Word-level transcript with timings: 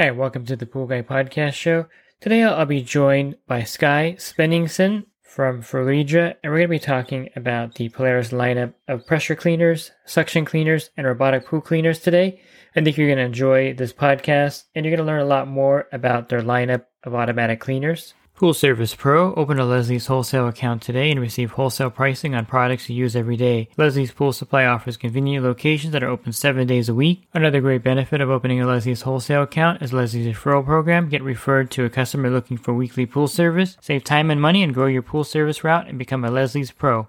Hi, 0.00 0.12
welcome 0.12 0.44
to 0.44 0.54
the 0.54 0.64
Pool 0.64 0.86
Guy 0.86 1.02
Podcast 1.02 1.54
Show. 1.54 1.86
Today 2.20 2.44
I'll 2.44 2.64
be 2.66 2.82
joined 2.82 3.34
by 3.48 3.64
Skye 3.64 4.14
Svenningsen 4.16 5.06
from 5.22 5.60
Fluidra, 5.60 6.36
and 6.40 6.52
we're 6.52 6.58
going 6.58 6.68
to 6.68 6.68
be 6.68 6.78
talking 6.78 7.30
about 7.34 7.74
the 7.74 7.88
Polaris 7.88 8.30
lineup 8.30 8.74
of 8.86 9.04
pressure 9.08 9.34
cleaners, 9.34 9.90
suction 10.04 10.44
cleaners, 10.44 10.90
and 10.96 11.04
robotic 11.04 11.46
pool 11.46 11.60
cleaners 11.60 11.98
today. 11.98 12.40
I 12.76 12.80
think 12.80 12.96
you're 12.96 13.08
going 13.08 13.18
to 13.18 13.24
enjoy 13.24 13.74
this 13.74 13.92
podcast, 13.92 14.66
and 14.72 14.86
you're 14.86 14.94
going 14.94 15.04
to 15.04 15.12
learn 15.12 15.20
a 15.20 15.24
lot 15.24 15.48
more 15.48 15.88
about 15.90 16.28
their 16.28 16.42
lineup 16.42 16.84
of 17.02 17.16
automatic 17.16 17.58
cleaners. 17.58 18.14
Pool 18.38 18.54
Service 18.54 18.94
Pro. 18.94 19.34
Open 19.34 19.58
a 19.58 19.64
Leslie's 19.64 20.06
wholesale 20.06 20.46
account 20.46 20.80
today 20.80 21.10
and 21.10 21.18
receive 21.18 21.50
wholesale 21.50 21.90
pricing 21.90 22.36
on 22.36 22.46
products 22.46 22.88
you 22.88 22.94
use 22.94 23.16
every 23.16 23.36
day. 23.36 23.68
Leslie's 23.76 24.12
Pool 24.12 24.32
Supply 24.32 24.64
offers 24.64 24.96
convenient 24.96 25.44
locations 25.44 25.92
that 25.92 26.04
are 26.04 26.08
open 26.08 26.32
seven 26.32 26.64
days 26.64 26.88
a 26.88 26.94
week. 26.94 27.26
Another 27.34 27.60
great 27.60 27.82
benefit 27.82 28.20
of 28.20 28.30
opening 28.30 28.60
a 28.60 28.66
Leslie's 28.68 29.02
wholesale 29.02 29.42
account 29.42 29.82
is 29.82 29.92
Leslie's 29.92 30.32
referral 30.32 30.64
program. 30.64 31.08
Get 31.08 31.20
referred 31.20 31.72
to 31.72 31.84
a 31.84 31.90
customer 31.90 32.30
looking 32.30 32.56
for 32.56 32.72
weekly 32.72 33.06
pool 33.06 33.26
service. 33.26 33.76
Save 33.80 34.04
time 34.04 34.30
and 34.30 34.40
money 34.40 34.62
and 34.62 34.72
grow 34.72 34.86
your 34.86 35.02
pool 35.02 35.24
service 35.24 35.64
route 35.64 35.88
and 35.88 35.98
become 35.98 36.24
a 36.24 36.30
Leslie's 36.30 36.70
Pro. 36.70 37.08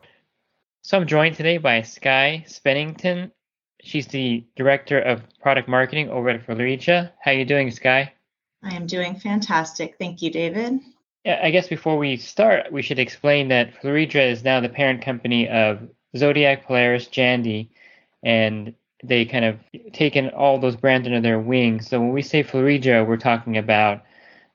So 0.81 0.97
I'm 0.97 1.05
joined 1.05 1.35
today 1.35 1.59
by 1.59 1.83
Skye 1.83 2.43
Svenningsen. 2.47 3.29
She's 3.83 4.07
the 4.07 4.43
director 4.55 4.99
of 4.99 5.21
product 5.43 5.69
marketing 5.69 6.09
over 6.09 6.29
at 6.29 6.47
Fluidra. 6.47 7.11
How 7.21 7.29
are 7.29 7.35
you 7.35 7.45
doing, 7.45 7.69
Skye? 7.69 8.13
I 8.63 8.73
am 8.73 8.87
doing 8.87 9.19
fantastic. 9.19 9.95
Thank 9.99 10.23
you, 10.23 10.31
David. 10.31 10.79
I 11.25 11.51
guess 11.51 11.67
before 11.67 11.97
we 11.97 12.17
start, 12.17 12.71
we 12.71 12.81
should 12.81 12.99
explain 12.99 13.49
that 13.49 13.81
Fluidra 13.81 14.31
is 14.31 14.43
now 14.43 14.61
the 14.61 14.69
parent 14.69 15.01
company 15.01 15.49
of 15.49 15.89
Zodiac, 16.15 16.65
Polaris, 16.65 17.07
Jandy, 17.07 17.69
and 18.23 18.73
they 19.03 19.25
kind 19.25 19.45
of 19.45 19.59
taken 19.93 20.29
all 20.29 20.59
those 20.59 20.75
brands 20.75 21.07
under 21.07 21.21
their 21.21 21.39
wing. 21.39 21.81
So 21.81 21.99
when 21.99 22.11
we 22.11 22.21
say 22.21 22.43
Fluidra, 22.43 23.05
we're 23.05 23.17
talking 23.17 23.57
about 23.57 24.03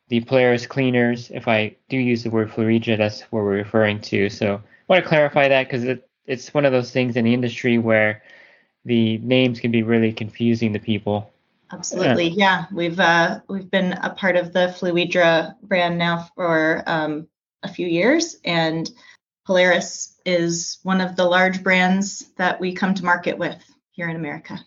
the 0.08 0.22
Polaris 0.22 0.66
cleaners. 0.66 1.30
If 1.30 1.48
I 1.48 1.76
do 1.88 1.96
use 1.96 2.22
the 2.22 2.30
word 2.30 2.50
Fluidra, 2.50 2.96
that's 2.96 3.22
what 3.22 3.42
we're 3.42 3.56
referring 3.56 4.00
to. 4.02 4.30
So 4.30 4.54
I 4.56 4.60
want 4.88 5.02
to 5.02 5.08
clarify 5.08 5.48
that 5.48 5.64
because 5.66 5.84
it, 5.84 6.08
it's 6.26 6.52
one 6.52 6.64
of 6.64 6.72
those 6.72 6.90
things 6.90 7.16
in 7.16 7.24
the 7.24 7.34
industry 7.34 7.78
where 7.78 8.22
the 8.84 9.18
names 9.18 9.60
can 9.60 9.70
be 9.70 9.82
really 9.82 10.12
confusing 10.12 10.72
to 10.72 10.78
people. 10.78 11.33
Absolutely, 11.74 12.28
yeah. 12.28 12.66
We've 12.72 12.98
uh, 13.00 13.40
we've 13.48 13.70
been 13.70 13.92
a 13.92 14.10
part 14.10 14.36
of 14.36 14.52
the 14.52 14.74
Fluidra 14.78 15.54
brand 15.62 15.98
now 15.98 16.28
for 16.34 16.82
um, 16.86 17.28
a 17.62 17.68
few 17.68 17.86
years, 17.86 18.36
and 18.44 18.88
Polaris 19.46 20.16
is 20.24 20.78
one 20.82 21.00
of 21.00 21.16
the 21.16 21.24
large 21.24 21.62
brands 21.62 22.30
that 22.36 22.60
we 22.60 22.74
come 22.74 22.94
to 22.94 23.04
market 23.04 23.38
with 23.38 23.62
here 23.90 24.08
in 24.08 24.16
America. 24.16 24.58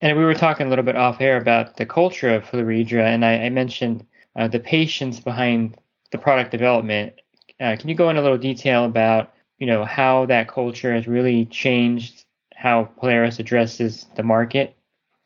And 0.00 0.16
we 0.16 0.24
were 0.24 0.34
talking 0.34 0.66
a 0.66 0.70
little 0.70 0.84
bit 0.84 0.96
off 0.96 1.20
air 1.20 1.36
about 1.36 1.76
the 1.76 1.84
culture 1.84 2.34
of 2.34 2.44
Fluidra, 2.44 3.04
and 3.04 3.24
I, 3.24 3.34
I 3.34 3.50
mentioned 3.50 4.06
uh, 4.34 4.48
the 4.48 4.60
patience 4.60 5.20
behind 5.20 5.76
the 6.10 6.18
product 6.18 6.50
development. 6.50 7.12
Uh, 7.60 7.76
can 7.78 7.88
you 7.90 7.94
go 7.94 8.08
in 8.08 8.16
a 8.16 8.22
little 8.22 8.38
detail 8.38 8.86
about 8.86 9.32
you 9.58 9.66
know 9.66 9.84
how 9.84 10.24
that 10.26 10.48
culture 10.48 10.94
has 10.94 11.06
really 11.06 11.44
changed 11.44 12.24
how 12.54 12.84
Polaris 12.84 13.38
addresses 13.38 14.06
the 14.16 14.22
market? 14.22 14.74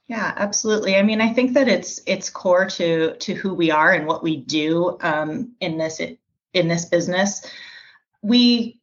Yeah, 0.09 0.35
absolutely. 0.37 0.97
I 0.97 1.03
mean, 1.03 1.21
I 1.21 1.33
think 1.33 1.55
that 1.55 1.69
it's 1.69 2.01
it's 2.07 2.29
core 2.29 2.67
to 2.67 3.17
to 3.17 3.35
who 3.35 3.55
we 3.55 3.71
are 3.71 3.93
and 3.93 4.07
what 4.07 4.23
we 4.23 4.37
do 4.37 4.99
um, 5.01 5.53
in 5.61 5.79
this 5.79 6.01
in 6.53 6.69
this 6.69 6.85
business. 6.85 7.47
We 8.23 8.81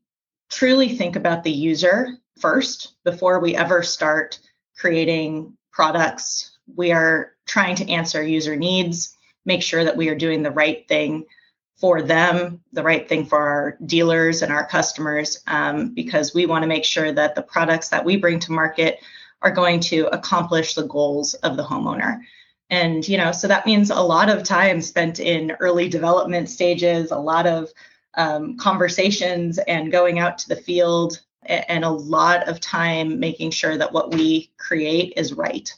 truly 0.49 0.89
think 0.89 1.15
about 1.15 1.43
the 1.43 1.51
user 1.51 2.17
first 2.39 2.95
before 3.03 3.39
we 3.39 3.55
ever 3.55 3.83
start 3.83 4.39
creating 4.75 5.55
products. 5.71 6.57
We 6.75 6.91
are 6.91 7.33
trying 7.45 7.75
to 7.75 7.89
answer 7.89 8.23
user 8.23 8.55
needs, 8.55 9.15
make 9.45 9.61
sure 9.61 9.83
that 9.83 9.97
we 9.97 10.09
are 10.09 10.15
doing 10.15 10.41
the 10.41 10.51
right 10.51 10.87
thing 10.87 11.25
for 11.77 12.01
them, 12.01 12.61
the 12.73 12.83
right 12.83 13.07
thing 13.07 13.25
for 13.25 13.37
our 13.39 13.77
dealers 13.85 14.41
and 14.41 14.51
our 14.51 14.65
customers, 14.65 15.41
um, 15.47 15.93
because 15.93 16.33
we 16.33 16.45
want 16.45 16.63
to 16.63 16.67
make 16.67 16.85
sure 16.85 17.11
that 17.11 17.35
the 17.35 17.41
products 17.41 17.89
that 17.89 18.05
we 18.05 18.17
bring 18.17 18.39
to 18.39 18.51
market 18.51 18.99
are 19.41 19.51
going 19.51 19.79
to 19.79 20.07
accomplish 20.13 20.73
the 20.73 20.87
goals 20.87 21.33
of 21.35 21.57
the 21.57 21.63
homeowner. 21.63 22.19
And, 22.69 23.07
you 23.07 23.17
know, 23.17 23.31
so 23.31 23.47
that 23.47 23.65
means 23.65 23.89
a 23.89 23.99
lot 23.99 24.29
of 24.29 24.43
time 24.43 24.81
spent 24.81 25.19
in 25.19 25.51
early 25.59 25.89
development 25.89 26.49
stages, 26.49 27.11
a 27.11 27.17
lot 27.17 27.45
of 27.45 27.69
um, 28.15 28.57
conversations 28.57 29.57
and 29.59 29.91
going 29.91 30.19
out 30.19 30.37
to 30.39 30.49
the 30.49 30.55
field, 30.55 31.19
and 31.45 31.83
a 31.83 31.89
lot 31.89 32.47
of 32.47 32.59
time 32.59 33.19
making 33.19 33.51
sure 33.51 33.77
that 33.77 33.91
what 33.91 34.13
we 34.13 34.51
create 34.57 35.13
is 35.17 35.33
right. 35.33 35.73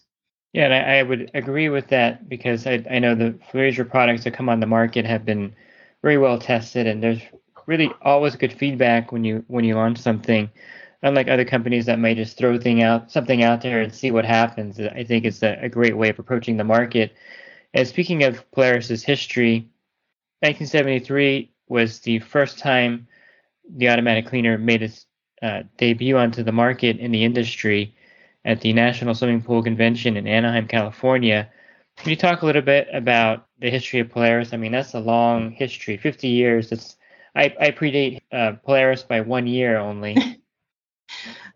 Yeah, 0.51 0.65
and 0.65 0.73
I, 0.73 0.99
I 0.99 1.03
would 1.03 1.31
agree 1.33 1.69
with 1.69 1.87
that 1.87 2.29
because 2.29 2.67
I, 2.67 2.83
I 2.89 2.99
know 2.99 3.15
the 3.15 3.39
Fluidra 3.51 3.89
products 3.89 4.23
that 4.23 4.35
come 4.35 4.49
on 4.49 4.59
the 4.59 4.67
market 4.67 5.05
have 5.05 5.25
been 5.25 5.55
very 6.03 6.17
well 6.17 6.37
tested, 6.37 6.85
and 6.85 7.01
there's 7.01 7.21
really 7.65 7.91
always 8.01 8.35
good 8.35 8.53
feedback 8.53 9.11
when 9.11 9.23
you 9.23 9.43
when 9.47 9.63
you 9.63 9.75
launch 9.75 9.97
something 9.97 10.49
unlike 11.03 11.27
other 11.27 11.45
companies 11.45 11.85
that 11.85 11.99
might 11.99 12.17
just 12.17 12.37
throw 12.37 12.57
thing 12.57 12.81
out 12.81 13.11
something 13.11 13.43
out 13.43 13.61
there 13.61 13.81
and 13.81 13.93
see 13.93 14.09
what 14.09 14.25
happens. 14.25 14.79
I 14.79 15.03
think 15.03 15.25
it's 15.25 15.43
a, 15.43 15.59
a 15.61 15.69
great 15.69 15.95
way 15.97 16.09
of 16.09 16.17
approaching 16.17 16.57
the 16.57 16.63
market. 16.63 17.13
And 17.73 17.87
speaking 17.87 18.23
of 18.23 18.49
Polaris's 18.51 19.03
history, 19.03 19.69
1973 20.39 21.51
was 21.67 21.99
the 21.99 22.19
first 22.19 22.57
time 22.57 23.07
the 23.69 23.89
automatic 23.89 24.27
cleaner 24.27 24.57
made 24.57 24.81
its 24.81 25.05
uh, 25.41 25.63
debut 25.77 26.17
onto 26.17 26.43
the 26.43 26.51
market 26.51 26.97
in 26.97 27.11
the 27.11 27.23
industry 27.23 27.95
at 28.45 28.61
the 28.61 28.73
National 28.73 29.13
Swimming 29.13 29.41
Pool 29.41 29.63
Convention 29.63 30.17
in 30.17 30.27
Anaheim, 30.27 30.67
California. 30.67 31.49
Can 31.97 32.09
you 32.09 32.15
talk 32.15 32.41
a 32.41 32.45
little 32.45 32.61
bit 32.61 32.87
about 32.93 33.47
the 33.59 33.69
history 33.69 33.99
of 33.99 34.09
Polaris? 34.09 34.53
I 34.53 34.57
mean, 34.57 34.71
that's 34.71 34.93
a 34.93 34.99
long 34.99 35.51
history, 35.51 35.97
50 35.97 36.27
years. 36.27 36.71
It's 36.71 36.97
I, 37.35 37.53
I 37.59 37.71
predate 37.71 38.21
uh, 38.31 38.53
Polaris 38.63 39.03
by 39.03 39.21
one 39.21 39.47
year 39.47 39.77
only. 39.77 40.17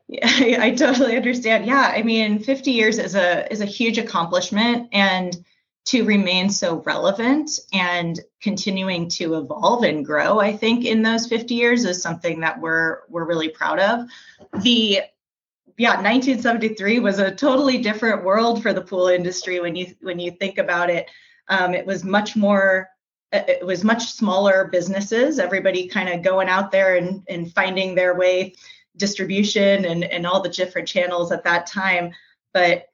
Yeah, 0.07 0.27
I 0.61 0.71
totally 0.71 1.17
understand. 1.17 1.65
Yeah, 1.65 1.91
I 1.93 2.01
mean, 2.01 2.39
50 2.39 2.71
years 2.71 2.97
is 2.97 3.15
a 3.15 3.51
is 3.51 3.61
a 3.61 3.65
huge 3.65 3.97
accomplishment, 3.97 4.89
and 4.93 5.35
to 5.85 6.03
remain 6.03 6.49
so 6.49 6.81
relevant 6.81 7.49
and 7.71 8.19
continuing 8.41 9.07
to 9.07 9.35
evolve 9.35 9.83
and 9.83 10.05
grow, 10.05 10.37
I 10.37 10.55
think 10.55 10.83
in 10.83 11.01
those 11.01 11.27
50 11.27 11.53
years 11.53 11.85
is 11.85 12.01
something 12.01 12.41
that 12.41 12.59
we're 12.59 12.99
we're 13.09 13.25
really 13.25 13.49
proud 13.49 13.79
of. 13.79 14.07
The 14.63 15.01
yeah, 15.77 15.91
1973 15.91 16.99
was 16.99 17.19
a 17.19 17.33
totally 17.33 17.77
different 17.77 18.23
world 18.23 18.61
for 18.61 18.73
the 18.73 18.81
pool 18.81 19.07
industry 19.07 19.59
when 19.59 19.75
you 19.75 19.95
when 20.01 20.19
you 20.19 20.31
think 20.31 20.57
about 20.57 20.89
it. 20.89 21.09
Um, 21.49 21.73
it 21.73 21.85
was 21.85 22.03
much 22.03 22.35
more 22.35 22.89
it 23.33 23.65
was 23.65 23.83
much 23.83 24.05
smaller 24.05 24.69
businesses 24.71 25.37
everybody 25.37 25.89
kind 25.89 26.07
of 26.07 26.21
going 26.21 26.47
out 26.47 26.71
there 26.71 26.95
and, 26.95 27.23
and 27.27 27.53
finding 27.53 27.93
their 27.93 28.15
way 28.15 28.55
distribution 28.97 29.85
and, 29.85 30.03
and 30.03 30.25
all 30.25 30.41
the 30.41 30.49
different 30.49 30.87
channels 30.87 31.31
at 31.31 31.43
that 31.43 31.67
time. 31.67 32.11
But 32.53 32.87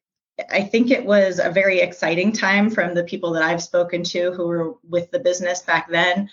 I 0.51 0.61
think 0.61 0.89
it 0.89 1.05
was 1.05 1.39
a 1.39 1.49
very 1.49 1.79
exciting 1.79 2.31
time 2.31 2.69
from 2.69 2.93
the 2.93 3.03
people 3.03 3.31
that 3.33 3.43
I've 3.43 3.61
spoken 3.63 4.03
to 4.05 4.31
who 4.31 4.47
were 4.47 4.75
with 4.87 5.11
the 5.11 5.19
business 5.19 5.61
back 5.61 5.89
then. 5.89 6.29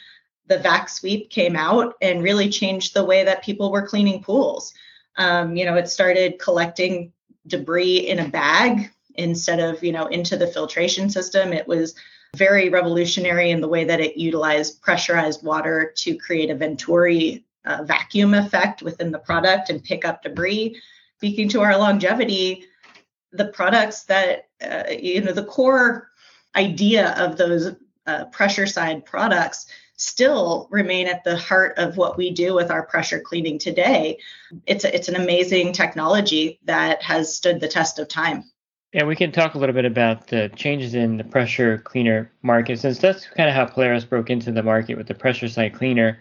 The 0.47 0.59
vac 0.59 0.89
sweep 0.89 1.31
came 1.31 1.55
out 1.55 1.95
and 2.01 2.23
really 2.23 2.49
changed 2.49 2.95
the 2.95 3.05
way 3.05 3.25
that 3.25 3.45
people 3.45 3.71
were 3.71 3.87
cleaning 3.87 4.23
pools. 4.23 4.73
Um, 5.17 5.55
you 5.55 5.65
know, 5.65 5.77
it 5.77 5.89
started 5.89 6.39
collecting 6.39 7.13
debris 7.47 8.09
in 8.09 8.21
a 8.21 8.29
bag 8.29 8.91
instead 9.17 9.61
of, 9.61 9.83
you 9.85 9.93
know, 9.93 10.07
into 10.07 10.37
the 10.37 10.47
filtration 10.47 11.11
system. 11.11 11.53
It 11.53 11.69
was 11.69 11.95
very 12.37 12.69
revolutionary 12.69 13.51
in 13.51 13.61
the 13.61 13.69
way 13.69 13.85
that 13.85 14.01
it 14.01 14.17
utilized 14.17 14.81
pressurized 14.81 15.43
water 15.43 15.93
to 15.97 16.17
create 16.17 16.51
a 16.51 16.55
Venturi 16.55 17.45
uh, 17.65 17.83
vacuum 17.85 18.35
effect 18.35 18.83
within 18.83 19.11
the 19.11 19.19
product 19.19 19.71
and 19.71 19.83
pick 19.83 20.05
up 20.05 20.23
debris. 20.23 20.81
Speaking 21.19 21.49
to 21.51 21.61
our 21.61 21.77
longevity, 21.77 22.65
the 23.33 23.47
products 23.47 24.05
that, 24.05 24.49
uh, 24.63 24.85
you 24.91 25.21
know, 25.21 25.33
the 25.33 25.45
core 25.45 26.11
idea 26.57 27.15
of 27.19 27.37
those 27.37 27.75
uh, 28.07 28.25
pressure 28.27 28.67
side 28.67 29.05
products 29.05 29.67
still 29.97 30.67
remain 30.71 31.07
at 31.07 31.23
the 31.25 31.37
heart 31.37 31.77
of 31.77 31.99
what 31.99 32.17
we 32.17 32.31
do 32.31 32.55
with 32.55 32.71
our 32.71 32.85
pressure 32.87 33.21
cleaning 33.21 33.59
today. 33.59 34.19
It's 34.67 34.85
a, 34.85 34.95
it's 34.95 35.09
an 35.09 35.17
amazing 35.17 35.73
technology 35.75 36.59
that 36.65 37.03
has 37.03 37.37
stood 37.37 37.61
the 37.61 37.69
test 37.69 37.99
of 37.99 38.09
time. 38.09 38.45
Yeah, 38.93 39.05
we 39.05 39.15
can 39.15 39.31
talk 39.31 39.55
a 39.55 39.59
little 39.59 39.75
bit 39.75 39.85
about 39.85 40.27
the 40.27 40.51
changes 40.57 40.95
in 40.95 41.17
the 41.17 41.23
pressure 41.23 41.79
cleaner 41.79 42.33
market, 42.43 42.81
since 42.81 42.99
that's 42.99 43.27
kind 43.27 43.49
of 43.49 43.55
how 43.55 43.67
Polaris 43.67 44.05
broke 44.05 44.31
into 44.31 44.51
the 44.51 44.63
market 44.63 44.97
with 44.97 45.07
the 45.07 45.15
pressure 45.15 45.49
side 45.49 45.75
cleaner. 45.75 46.19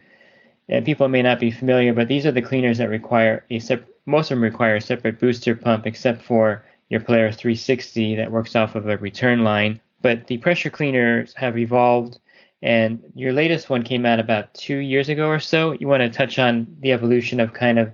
And 0.69 0.85
people 0.85 1.07
may 1.07 1.23
not 1.23 1.39
be 1.39 1.51
familiar, 1.51 1.93
but 1.93 2.07
these 2.07 2.25
are 2.25 2.31
the 2.31 2.41
cleaners 2.41 2.77
that 2.77 2.89
require 2.89 3.43
a 3.49 3.59
sep- 3.59 3.87
most 4.05 4.31
of 4.31 4.37
them 4.37 4.43
require 4.43 4.75
a 4.75 4.81
separate 4.81 5.19
booster 5.19 5.55
pump, 5.55 5.87
except 5.87 6.21
for 6.21 6.63
your 6.89 6.99
Polaris 6.99 7.35
360 7.35 8.15
that 8.15 8.31
works 8.31 8.55
off 8.55 8.75
of 8.75 8.87
a 8.87 8.97
return 8.97 9.43
line. 9.43 9.79
But 10.01 10.27
the 10.27 10.37
pressure 10.37 10.69
cleaners 10.69 11.33
have 11.35 11.57
evolved, 11.57 12.19
and 12.61 13.01
your 13.15 13.33
latest 13.33 13.69
one 13.69 13.83
came 13.83 14.05
out 14.05 14.19
about 14.19 14.53
two 14.53 14.77
years 14.77 15.09
ago 15.09 15.27
or 15.27 15.39
so. 15.39 15.73
You 15.73 15.87
want 15.87 16.01
to 16.01 16.09
touch 16.09 16.39
on 16.39 16.67
the 16.79 16.91
evolution 16.91 17.39
of 17.39 17.53
kind 17.53 17.79
of 17.79 17.91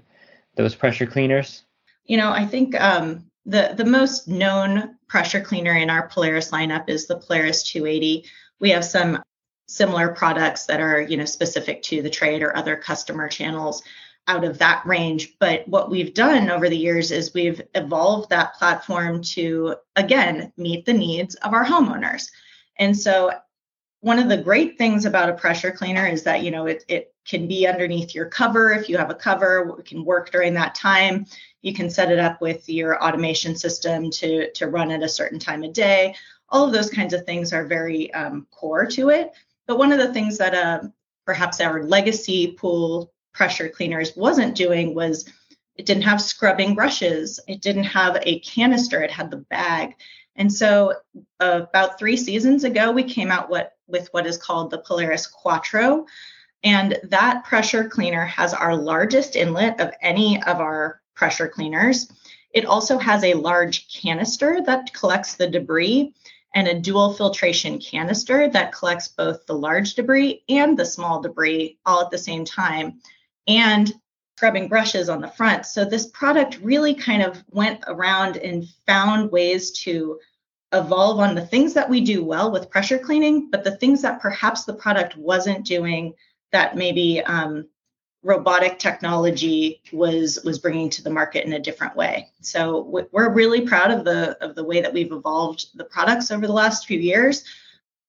those 0.55 0.75
pressure 0.75 1.05
cleaners? 1.05 1.63
You 2.05 2.17
know, 2.17 2.31
I 2.31 2.45
think 2.45 2.79
um, 2.79 3.25
the 3.45 3.73
the 3.75 3.85
most 3.85 4.27
known 4.27 4.95
pressure 5.07 5.41
cleaner 5.41 5.75
in 5.75 5.89
our 5.89 6.07
Polaris 6.07 6.51
lineup 6.51 6.89
is 6.89 7.07
the 7.07 7.17
Polaris 7.17 7.63
280. 7.63 8.25
We 8.59 8.69
have 8.71 8.85
some 8.85 9.21
similar 9.67 10.09
products 10.09 10.65
that 10.65 10.79
are 10.79 11.01
you 11.01 11.17
know 11.17 11.25
specific 11.25 11.81
to 11.83 12.01
the 12.01 12.09
trade 12.09 12.41
or 12.41 12.55
other 12.55 12.75
customer 12.75 13.27
channels 13.27 13.83
out 14.27 14.43
of 14.43 14.57
that 14.57 14.85
range. 14.85 15.35
But 15.39 15.67
what 15.67 15.89
we've 15.89 16.13
done 16.13 16.49
over 16.49 16.67
the 16.69 16.77
years 16.77 17.11
is 17.11 17.33
we've 17.33 17.61
evolved 17.75 18.29
that 18.29 18.55
platform 18.55 19.21
to 19.23 19.75
again 19.95 20.51
meet 20.57 20.85
the 20.85 20.93
needs 20.93 21.35
of 21.35 21.53
our 21.53 21.65
homeowners. 21.65 22.29
And 22.77 22.97
so 22.97 23.31
one 24.01 24.19
of 24.19 24.29
the 24.29 24.37
great 24.37 24.77
things 24.77 25.05
about 25.05 25.29
a 25.29 25.33
pressure 25.33 25.71
cleaner 25.71 26.05
is 26.05 26.23
that 26.23 26.43
you 26.43 26.51
know 26.51 26.67
it, 26.67 26.83
it 26.87 27.13
can 27.27 27.47
be 27.47 27.67
underneath 27.67 28.13
your 28.13 28.25
cover. 28.25 28.71
If 28.71 28.87
you 28.87 28.97
have 28.97 29.09
a 29.09 29.15
cover 29.15 29.75
it 29.79 29.85
can 29.85 30.05
work 30.05 30.31
during 30.31 30.53
that 30.55 30.75
time. 30.75 31.25
You 31.63 31.73
can 31.73 31.89
set 31.89 32.11
it 32.11 32.19
up 32.19 32.41
with 32.41 32.69
your 32.69 33.03
automation 33.03 33.55
system 33.55 34.11
to 34.11 34.51
to 34.51 34.67
run 34.67 34.91
at 34.91 35.01
a 35.01 35.09
certain 35.09 35.39
time 35.39 35.63
of 35.63 35.73
day. 35.73 36.15
All 36.49 36.65
of 36.65 36.73
those 36.73 36.91
kinds 36.91 37.13
of 37.13 37.25
things 37.25 37.53
are 37.53 37.65
very 37.65 38.13
um, 38.13 38.45
core 38.51 38.85
to 38.85 39.09
it 39.09 39.31
but 39.67 39.77
one 39.77 39.91
of 39.91 39.99
the 39.99 40.13
things 40.13 40.37
that 40.37 40.53
uh, 40.53 40.87
perhaps 41.25 41.59
our 41.61 41.83
legacy 41.83 42.51
pool 42.51 43.11
pressure 43.33 43.69
cleaners 43.69 44.15
wasn't 44.15 44.55
doing 44.55 44.95
was 44.95 45.29
it 45.75 45.85
didn't 45.85 46.03
have 46.03 46.21
scrubbing 46.21 46.73
brushes. 46.73 47.39
It 47.47 47.61
didn't 47.61 47.83
have 47.83 48.17
a 48.21 48.39
canister. 48.39 49.01
It 49.01 49.11
had 49.11 49.29
the 49.29 49.37
bag. 49.37 49.95
And 50.37 50.51
so 50.51 50.93
uh, 51.39 51.61
about 51.69 51.99
three 51.99 52.17
seasons 52.17 52.63
ago 52.63 52.91
we 52.91 53.03
came 53.03 53.31
out 53.31 53.49
what, 53.49 53.73
with 53.87 54.07
what 54.11 54.25
is 54.25 54.37
called 54.37 54.71
the 54.71 54.79
polaris 54.79 55.27
quattro. 55.27 56.05
And 56.63 56.97
that 57.03 57.43
pressure 57.43 57.87
cleaner 57.87 58.25
has 58.25 58.53
our 58.53 58.75
largest 58.75 59.35
inlet 59.35 59.79
of 59.79 59.91
any 60.01 60.41
of 60.43 60.59
our 60.59 61.01
pressure 61.13 61.47
cleaners. 61.47 62.11
It 62.51 62.65
also 62.65 62.97
has 62.97 63.23
a 63.23 63.33
large 63.33 63.93
canister 63.93 64.61
that 64.65 64.93
collects 64.93 65.35
the 65.35 65.49
debris 65.49 66.13
and 66.55 66.67
a 66.67 66.79
dual 66.79 67.13
filtration 67.13 67.77
canister 67.79 68.49
that 68.49 68.71
collects 68.71 69.09
both 69.09 69.45
the 69.45 69.53
large 69.53 69.93
debris 69.93 70.43
and 70.49 70.79
the 70.79 70.85
small 70.85 71.21
debris 71.21 71.77
all 71.85 72.01
at 72.01 72.09
the 72.09 72.17
same 72.17 72.45
time, 72.45 72.99
and 73.47 73.93
scrubbing 74.37 74.67
brushes 74.67 75.09
on 75.09 75.21
the 75.21 75.27
front. 75.27 75.65
So 75.65 75.85
this 75.85 76.07
product 76.07 76.59
really 76.61 76.93
kind 76.93 77.21
of 77.21 77.43
went 77.51 77.83
around 77.87 78.37
and 78.37 78.65
found 78.85 79.31
ways 79.31 79.71
to 79.83 80.19
evolve 80.73 81.19
on 81.19 81.35
the 81.35 81.45
things 81.45 81.73
that 81.73 81.89
we 81.89 82.01
do 82.01 82.23
well 82.23 82.51
with 82.51 82.69
pressure 82.69 82.97
cleaning, 82.97 83.49
but 83.49 83.63
the 83.63 83.77
things 83.77 84.01
that 84.01 84.21
perhaps 84.21 84.65
the 84.65 84.73
product 84.73 85.15
wasn't 85.15 85.65
doing 85.65 86.13
that 86.51 86.75
maybe 86.75 87.21
um, 87.21 87.67
robotic 88.25 88.79
technology 88.79 89.81
was 89.93 90.39
was 90.43 90.57
bringing 90.57 90.89
to 90.89 91.03
the 91.03 91.09
market 91.11 91.45
in 91.45 91.53
a 91.53 91.59
different 91.59 91.95
way. 91.95 92.27
So 92.41 92.81
we're 93.11 93.31
really 93.31 93.61
proud 93.61 93.91
of 93.91 94.03
the 94.03 94.35
of 94.43 94.55
the 94.55 94.63
way 94.63 94.81
that 94.81 94.91
we've 94.91 95.11
evolved 95.11 95.67
the 95.75 95.85
products 95.85 96.31
over 96.31 96.47
the 96.47 96.53
last 96.53 96.87
few 96.87 96.99
years, 96.99 97.45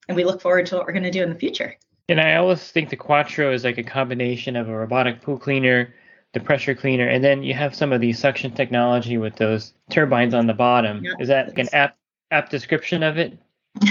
and 0.08 0.16
we 0.16 0.24
look 0.24 0.40
forward 0.40 0.66
to 0.66 0.76
what 0.76 0.86
we're 0.86 0.94
going 0.94 1.02
to 1.04 1.10
do 1.10 1.22
in 1.22 1.28
the 1.28 1.38
future. 1.38 1.76
And 2.08 2.20
I 2.20 2.36
always 2.36 2.70
think 2.70 2.88
the 2.88 2.96
Quattro 2.96 3.52
is 3.52 3.64
like 3.64 3.78
a 3.78 3.82
combination 3.82 4.56
of 4.56 4.68
a 4.68 4.76
robotic 4.76 5.20
pool 5.20 5.38
cleaner, 5.38 5.94
the 6.32 6.40
pressure 6.40 6.74
cleaner, 6.74 7.08
and 7.08 7.22
then 7.22 7.42
you 7.42 7.52
have 7.52 7.74
some 7.74 7.92
of 7.92 8.00
the 8.00 8.12
suction 8.12 8.52
technology 8.52 9.19
with 9.19 9.36
those 9.36 9.74
turbines 9.90 10.32
on 10.32 10.46
the 10.46 10.54
bottom. 10.54 11.04
Yeah, 11.04 11.12
is 11.20 11.28
that 11.28 11.48
like 11.48 11.58
an 11.58 11.69
app 11.74 11.96
app 12.30 12.48
description 12.48 13.02
of 13.02 13.19
it? 13.19 13.38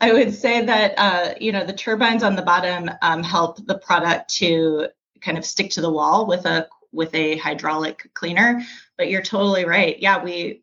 I 0.00 0.12
would 0.12 0.32
say 0.32 0.64
that 0.64 0.94
uh, 0.96 1.34
you 1.40 1.50
know 1.50 1.64
the 1.64 1.72
turbines 1.72 2.22
on 2.22 2.36
the 2.36 2.42
bottom 2.42 2.88
um, 3.02 3.24
help 3.24 3.66
the 3.66 3.78
product 3.78 4.30
to 4.36 4.88
kind 5.20 5.38
of 5.38 5.44
stick 5.44 5.70
to 5.72 5.80
the 5.80 5.90
wall 5.90 6.26
with 6.26 6.46
a 6.46 6.68
with 6.92 7.14
a 7.14 7.36
hydraulic 7.36 8.10
cleaner. 8.14 8.62
But 8.96 9.10
you're 9.10 9.22
totally 9.22 9.64
right. 9.64 9.98
Yeah 9.98 10.22
we 10.22 10.62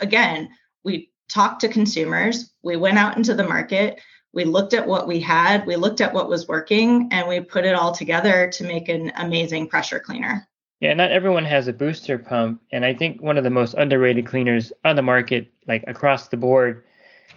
again 0.00 0.50
we 0.84 1.10
talked 1.28 1.60
to 1.62 1.68
consumers. 1.68 2.52
We 2.62 2.76
went 2.76 2.98
out 2.98 3.16
into 3.16 3.34
the 3.34 3.48
market. 3.48 4.00
We 4.32 4.44
looked 4.44 4.74
at 4.74 4.86
what 4.86 5.06
we 5.06 5.20
had. 5.20 5.64
We 5.66 5.76
looked 5.76 6.00
at 6.00 6.12
what 6.12 6.28
was 6.28 6.48
working 6.48 7.08
and 7.12 7.28
we 7.28 7.40
put 7.40 7.64
it 7.64 7.74
all 7.74 7.92
together 7.92 8.50
to 8.50 8.64
make 8.64 8.88
an 8.88 9.12
amazing 9.16 9.68
pressure 9.68 10.00
cleaner. 10.00 10.46
Yeah 10.80 10.92
not 10.92 11.12
everyone 11.12 11.44
has 11.44 11.66
a 11.66 11.72
booster 11.72 12.18
pump 12.18 12.60
and 12.72 12.84
i 12.84 12.92
think 12.92 13.22
one 13.22 13.38
of 13.38 13.44
the 13.44 13.50
most 13.50 13.74
underrated 13.74 14.26
cleaners 14.26 14.72
on 14.84 14.96
the 14.96 15.02
market 15.02 15.50
like 15.66 15.84
across 15.86 16.28
the 16.28 16.36
board 16.36 16.84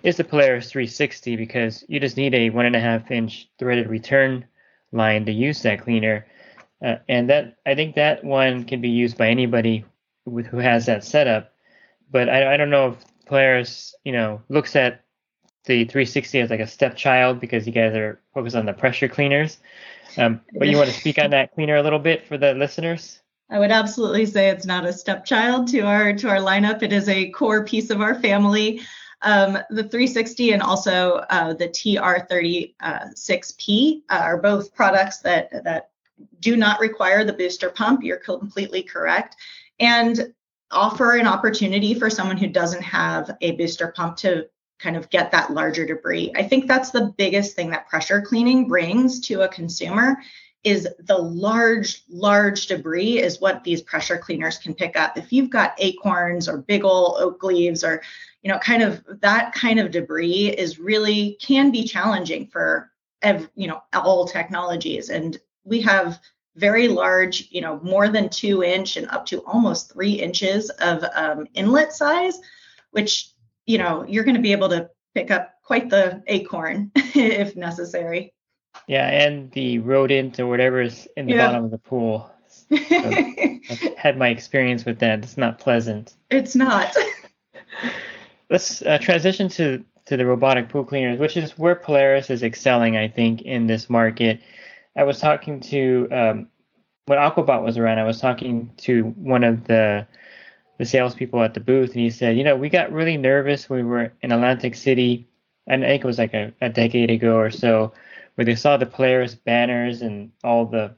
is 0.03 0.17
the 0.17 0.23
polaris 0.23 0.69
360 0.69 1.35
because 1.35 1.85
you 1.87 1.99
just 1.99 2.17
need 2.17 2.33
a 2.35 2.49
one 2.49 2.65
and 2.65 2.75
a 2.75 2.79
half 2.79 3.09
inch 3.09 3.49
threaded 3.57 3.87
return 3.87 4.45
line 4.91 5.25
to 5.25 5.31
use 5.31 5.61
that 5.61 5.81
cleaner 5.81 6.25
uh, 6.83 6.95
and 7.07 7.29
that 7.29 7.57
I 7.65 7.75
think 7.75 7.95
that 7.95 8.23
one 8.23 8.63
can 8.63 8.81
be 8.81 8.89
used 8.89 9.17
by 9.17 9.29
anybody 9.29 9.85
with, 10.25 10.47
who 10.47 10.57
has 10.57 10.85
that 10.85 11.03
setup. 11.03 11.53
But 12.11 12.29
I, 12.29 12.53
I 12.53 12.57
don't 12.57 12.69
know 12.69 12.89
if 12.89 12.95
Polaris, 13.25 13.95
you 14.03 14.11
know, 14.11 14.41
looks 14.49 14.75
at 14.75 15.03
the 15.65 15.85
360 15.85 16.39
as 16.39 16.49
like 16.49 16.59
a 16.59 16.67
stepchild 16.67 17.39
because 17.39 17.67
you 17.67 17.73
guys 17.73 17.95
are 17.95 18.21
focused 18.33 18.55
on 18.55 18.65
the 18.65 18.73
pressure 18.73 19.07
cleaners. 19.07 19.59
Um, 20.17 20.41
but 20.57 20.67
you 20.67 20.77
want 20.77 20.89
to 20.89 20.95
speak 20.95 21.19
on 21.19 21.29
that 21.31 21.53
cleaner 21.53 21.75
a 21.75 21.83
little 21.83 21.99
bit 21.99 22.27
for 22.27 22.37
the 22.37 22.53
listeners? 22.53 23.19
I 23.49 23.59
would 23.59 23.71
absolutely 23.71 24.25
say 24.25 24.49
it's 24.49 24.65
not 24.65 24.85
a 24.85 24.91
stepchild 24.91 25.69
to 25.69 25.79
our 25.81 26.11
to 26.13 26.29
our 26.29 26.39
lineup. 26.39 26.83
It 26.83 26.91
is 26.91 27.07
a 27.07 27.29
core 27.29 27.63
piece 27.65 27.89
of 27.89 28.01
our 28.01 28.15
family. 28.15 28.81
Um, 29.21 29.53
the 29.69 29.83
360 29.83 30.51
and 30.51 30.61
also 30.61 31.25
uh, 31.29 31.53
the 31.53 31.69
TR36P 31.69 34.01
uh, 34.09 34.13
are 34.13 34.37
both 34.37 34.75
products 34.75 35.19
that 35.19 35.63
that 35.63 35.91
do 36.39 36.55
not 36.55 36.79
require 36.79 37.23
the 37.23 37.33
booster 37.33 37.69
pump. 37.69 38.03
You're 38.03 38.17
completely 38.17 38.83
correct. 38.83 39.35
And 39.79 40.33
offer 40.71 41.13
an 41.13 41.27
opportunity 41.27 41.93
for 41.93 42.09
someone 42.09 42.37
who 42.37 42.47
doesn't 42.47 42.81
have 42.81 43.35
a 43.41 43.51
booster 43.51 43.93
pump 43.95 44.17
to 44.17 44.47
kind 44.79 44.95
of 44.95 45.09
get 45.09 45.31
that 45.31 45.51
larger 45.51 45.85
debris. 45.85 46.31
I 46.35 46.43
think 46.43 46.67
that's 46.67 46.91
the 46.91 47.13
biggest 47.17 47.55
thing 47.55 47.69
that 47.71 47.87
pressure 47.87 48.21
cleaning 48.21 48.67
brings 48.67 49.19
to 49.21 49.41
a 49.41 49.47
consumer 49.47 50.17
is 50.63 50.87
the 50.99 51.17
large 51.17 52.03
large 52.09 52.67
debris 52.67 53.19
is 53.19 53.39
what 53.39 53.63
these 53.63 53.81
pressure 53.81 54.17
cleaners 54.17 54.57
can 54.57 54.73
pick 54.73 54.97
up. 54.97 55.17
If 55.17 55.31
you've 55.31 55.49
got 55.49 55.75
acorns 55.77 56.49
or 56.49 56.57
big 56.57 56.83
old 56.83 57.17
oak 57.19 57.41
leaves 57.43 57.83
or 57.83 58.01
you 58.41 58.51
know 58.51 58.59
kind 58.59 58.83
of 58.83 59.03
that 59.21 59.53
kind 59.53 59.79
of 59.79 59.91
debris 59.91 60.49
is 60.49 60.79
really 60.79 61.37
can 61.41 61.71
be 61.71 61.83
challenging 61.85 62.47
for 62.47 62.91
you 63.55 63.67
know 63.67 63.81
all 63.93 64.27
technologies 64.27 65.09
and 65.09 65.39
we 65.67 65.81
have 65.81 66.19
very 66.55 66.87
large, 66.87 67.47
you 67.51 67.61
know, 67.61 67.79
more 67.83 68.09
than 68.09 68.29
two 68.29 68.63
inch 68.63 68.97
and 68.97 69.07
up 69.09 69.25
to 69.27 69.39
almost 69.45 69.93
three 69.93 70.13
inches 70.13 70.69
of 70.69 71.03
um, 71.13 71.45
inlet 71.53 71.93
size, 71.93 72.39
which, 72.91 73.29
you 73.65 73.77
know, 73.77 74.03
you're 74.07 74.23
going 74.23 74.35
to 74.35 74.41
be 74.41 74.53
able 74.53 74.69
to 74.69 74.89
pick 75.13 75.29
up 75.29 75.53
quite 75.63 75.89
the 75.89 76.23
acorn 76.27 76.91
if 76.95 77.55
necessary. 77.55 78.33
Yeah, 78.87 79.07
and 79.07 79.51
the 79.51 79.79
rodent 79.79 80.39
or 80.39 80.47
whatever 80.47 80.81
is 80.81 81.07
in 81.17 81.25
the 81.25 81.33
yeah. 81.33 81.47
bottom 81.47 81.65
of 81.65 81.71
the 81.71 81.77
pool. 81.77 82.31
So 82.47 82.75
I've 82.75 83.97
had 83.97 84.17
my 84.17 84.29
experience 84.29 84.85
with 84.85 84.99
that. 84.99 85.19
It's 85.23 85.37
not 85.37 85.59
pleasant. 85.59 86.15
It's 86.29 86.55
not. 86.55 86.95
Let's 88.49 88.81
uh, 88.81 88.97
transition 88.99 89.49
to 89.49 89.83
to 90.05 90.15
the 90.15 90.25
robotic 90.25 90.69
pool 90.69 90.85
cleaners, 90.85 91.19
which 91.19 91.35
is 91.35 91.57
where 91.57 91.75
Polaris 91.75 92.29
is 92.29 92.43
excelling, 92.43 92.95
I 92.95 93.09
think, 93.09 93.41
in 93.41 93.67
this 93.67 93.89
market. 93.89 94.39
I 94.97 95.03
was 95.03 95.19
talking 95.19 95.59
to 95.61 96.07
um, 96.11 96.47
when 97.05 97.19
Aquabot 97.19 97.63
was 97.63 97.77
around. 97.77 97.99
I 97.99 98.03
was 98.03 98.19
talking 98.19 98.71
to 98.77 99.03
one 99.03 99.43
of 99.43 99.65
the 99.65 100.07
the 100.77 100.85
salespeople 100.85 101.41
at 101.41 101.53
the 101.53 101.59
booth, 101.59 101.91
and 101.91 102.01
he 102.01 102.09
said, 102.09 102.37
you 102.37 102.43
know, 102.43 102.55
we 102.55 102.69
got 102.69 102.91
really 102.91 103.17
nervous 103.17 103.69
when 103.69 103.79
we 103.79 103.89
were 103.89 104.13
in 104.21 104.31
Atlantic 104.31 104.75
City, 104.75 105.27
and 105.65 105.83
I 105.83 105.87
think 105.87 106.03
it 106.03 106.07
was 106.07 106.19
like 106.19 106.33
a, 106.35 106.53
a 106.61 106.69
decade 106.69 107.09
ago 107.09 107.35
or 107.35 107.49
so, 107.49 107.93
where 108.35 108.45
they 108.45 108.53
saw 108.53 108.77
the 108.77 108.85
Polaris 108.85 109.33
banners 109.33 110.03
and 110.03 110.31
all 110.43 110.65
the 110.65 110.93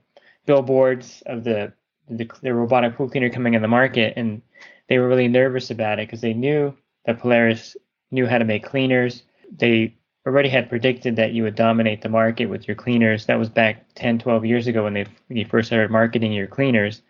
billboards 0.46 1.24
of 1.26 1.44
the, 1.44 1.72
the 2.10 2.30
the 2.42 2.54
robotic 2.54 2.96
pool 2.96 3.10
cleaner 3.10 3.30
coming 3.30 3.54
in 3.54 3.62
the 3.62 3.68
market, 3.68 4.14
and 4.16 4.42
they 4.88 4.98
were 4.98 5.08
really 5.08 5.28
nervous 5.28 5.70
about 5.70 6.00
it 6.00 6.08
because 6.08 6.22
they 6.22 6.34
knew 6.34 6.76
that 7.06 7.20
Polaris 7.20 7.78
knew 8.12 8.26
how 8.26 8.38
to 8.38 8.46
make 8.46 8.64
cleaners. 8.66 9.24
They 9.52 9.96
already 10.26 10.50
had 10.50 10.70
predicted 10.70 11.16
that 11.16 11.32
you 11.32 11.44
would 11.44 11.56
dominate 11.56 12.02
the 12.02 12.10
market 12.10 12.48
with 12.48 12.68
your 12.68 12.76
cleaners. 12.76 13.26
That 13.26 13.40
was 13.40 13.50
back 13.50 13.86
10, 13.96 14.20
12 14.20 14.46
years 14.46 14.68
ago 14.68 14.84
when 14.84 14.94
they 14.94 15.06
you 15.30 15.46
first 15.46 15.68
started 15.68 15.92
marketing 15.92 16.34
your 16.34 16.48
cleaners. 16.48 17.02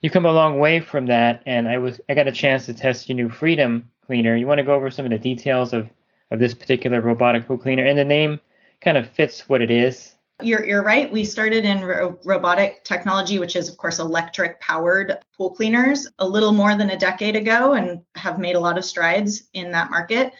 You've 0.00 0.12
come 0.12 0.26
a 0.26 0.32
long 0.32 0.58
way 0.58 0.80
from 0.80 1.06
that, 1.06 1.42
and 1.46 1.68
I 1.68 1.78
was 1.78 2.00
I 2.08 2.14
got 2.14 2.28
a 2.28 2.32
chance 2.32 2.66
to 2.66 2.74
test 2.74 3.08
your 3.08 3.16
new 3.16 3.28
Freedom 3.28 3.90
cleaner. 4.06 4.36
You 4.36 4.46
want 4.46 4.58
to 4.58 4.64
go 4.64 4.74
over 4.74 4.90
some 4.90 5.04
of 5.04 5.10
the 5.10 5.18
details 5.18 5.72
of 5.72 5.88
of 6.30 6.38
this 6.38 6.54
particular 6.54 7.00
robotic 7.00 7.46
pool 7.46 7.58
cleaner, 7.58 7.84
and 7.84 7.98
the 7.98 8.04
name 8.04 8.40
kind 8.80 8.96
of 8.96 9.08
fits 9.10 9.48
what 9.48 9.62
it 9.62 9.70
is. 9.70 10.14
You're, 10.40 10.64
you're 10.64 10.84
right. 10.84 11.10
We 11.10 11.24
started 11.24 11.64
in 11.64 11.84
ro- 11.84 12.16
robotic 12.24 12.84
technology, 12.84 13.40
which 13.40 13.56
is, 13.56 13.68
of 13.68 13.76
course, 13.76 13.98
electric 13.98 14.60
powered 14.60 15.18
pool 15.36 15.50
cleaners, 15.50 16.06
a 16.20 16.28
little 16.28 16.52
more 16.52 16.76
than 16.76 16.90
a 16.90 16.98
decade 16.98 17.34
ago 17.34 17.72
and 17.72 18.02
have 18.14 18.38
made 18.38 18.54
a 18.54 18.60
lot 18.60 18.78
of 18.78 18.84
strides 18.84 19.48
in 19.52 19.72
that 19.72 19.90
market. 19.90 20.32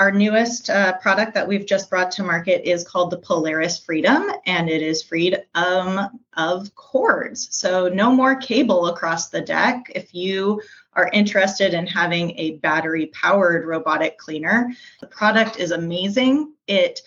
Our 0.00 0.10
newest 0.10 0.70
uh, 0.70 0.96
product 0.96 1.34
that 1.34 1.46
we've 1.46 1.66
just 1.66 1.90
brought 1.90 2.10
to 2.12 2.22
market 2.22 2.66
is 2.66 2.88
called 2.88 3.10
the 3.10 3.18
Polaris 3.18 3.78
Freedom, 3.78 4.30
and 4.46 4.70
it 4.70 4.80
is 4.80 5.02
freed 5.02 5.44
um, 5.54 6.18
of 6.38 6.74
cords. 6.74 7.48
So, 7.54 7.86
no 7.88 8.10
more 8.10 8.34
cable 8.34 8.86
across 8.86 9.28
the 9.28 9.42
deck. 9.42 9.92
If 9.94 10.14
you 10.14 10.62
are 10.94 11.10
interested 11.12 11.74
in 11.74 11.86
having 11.86 12.30
a 12.38 12.52
battery 12.52 13.08
powered 13.08 13.66
robotic 13.66 14.16
cleaner, 14.16 14.72
the 15.02 15.06
product 15.06 15.58
is 15.58 15.70
amazing. 15.70 16.54
It 16.66 17.02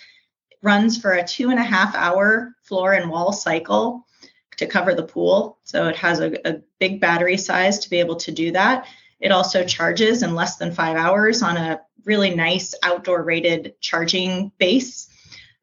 runs 0.62 0.96
for 0.96 1.14
a 1.14 1.28
two 1.28 1.50
and 1.50 1.58
a 1.58 1.64
half 1.64 1.96
hour 1.96 2.54
floor 2.62 2.94
and 2.94 3.10
wall 3.10 3.34
cycle 3.34 4.06
to 4.58 4.68
cover 4.68 4.94
the 4.94 5.02
pool. 5.02 5.58
So 5.64 5.88
it 5.88 5.96
has 5.96 6.20
a, 6.20 6.48
a, 6.48 6.62
big 6.78 7.02
battery 7.02 7.38
size 7.38 7.80
to 7.80 7.90
be 7.90 8.00
able 8.00 8.18
to 8.18 8.32
do 8.32 8.52
that. 8.52 8.86
It 9.20 9.32
also 9.32 9.64
charges 9.64 10.22
in 10.22 10.36
less 10.36 10.58
than 10.58 10.74
five 10.74 10.98
hours 10.98 11.42
on 11.42 11.58
a 11.58 11.82
really 12.06 12.34
nice 12.34 12.76
outdoor 12.84 13.24
rated 13.24 13.76
charging 13.80 14.52
base 14.58 15.10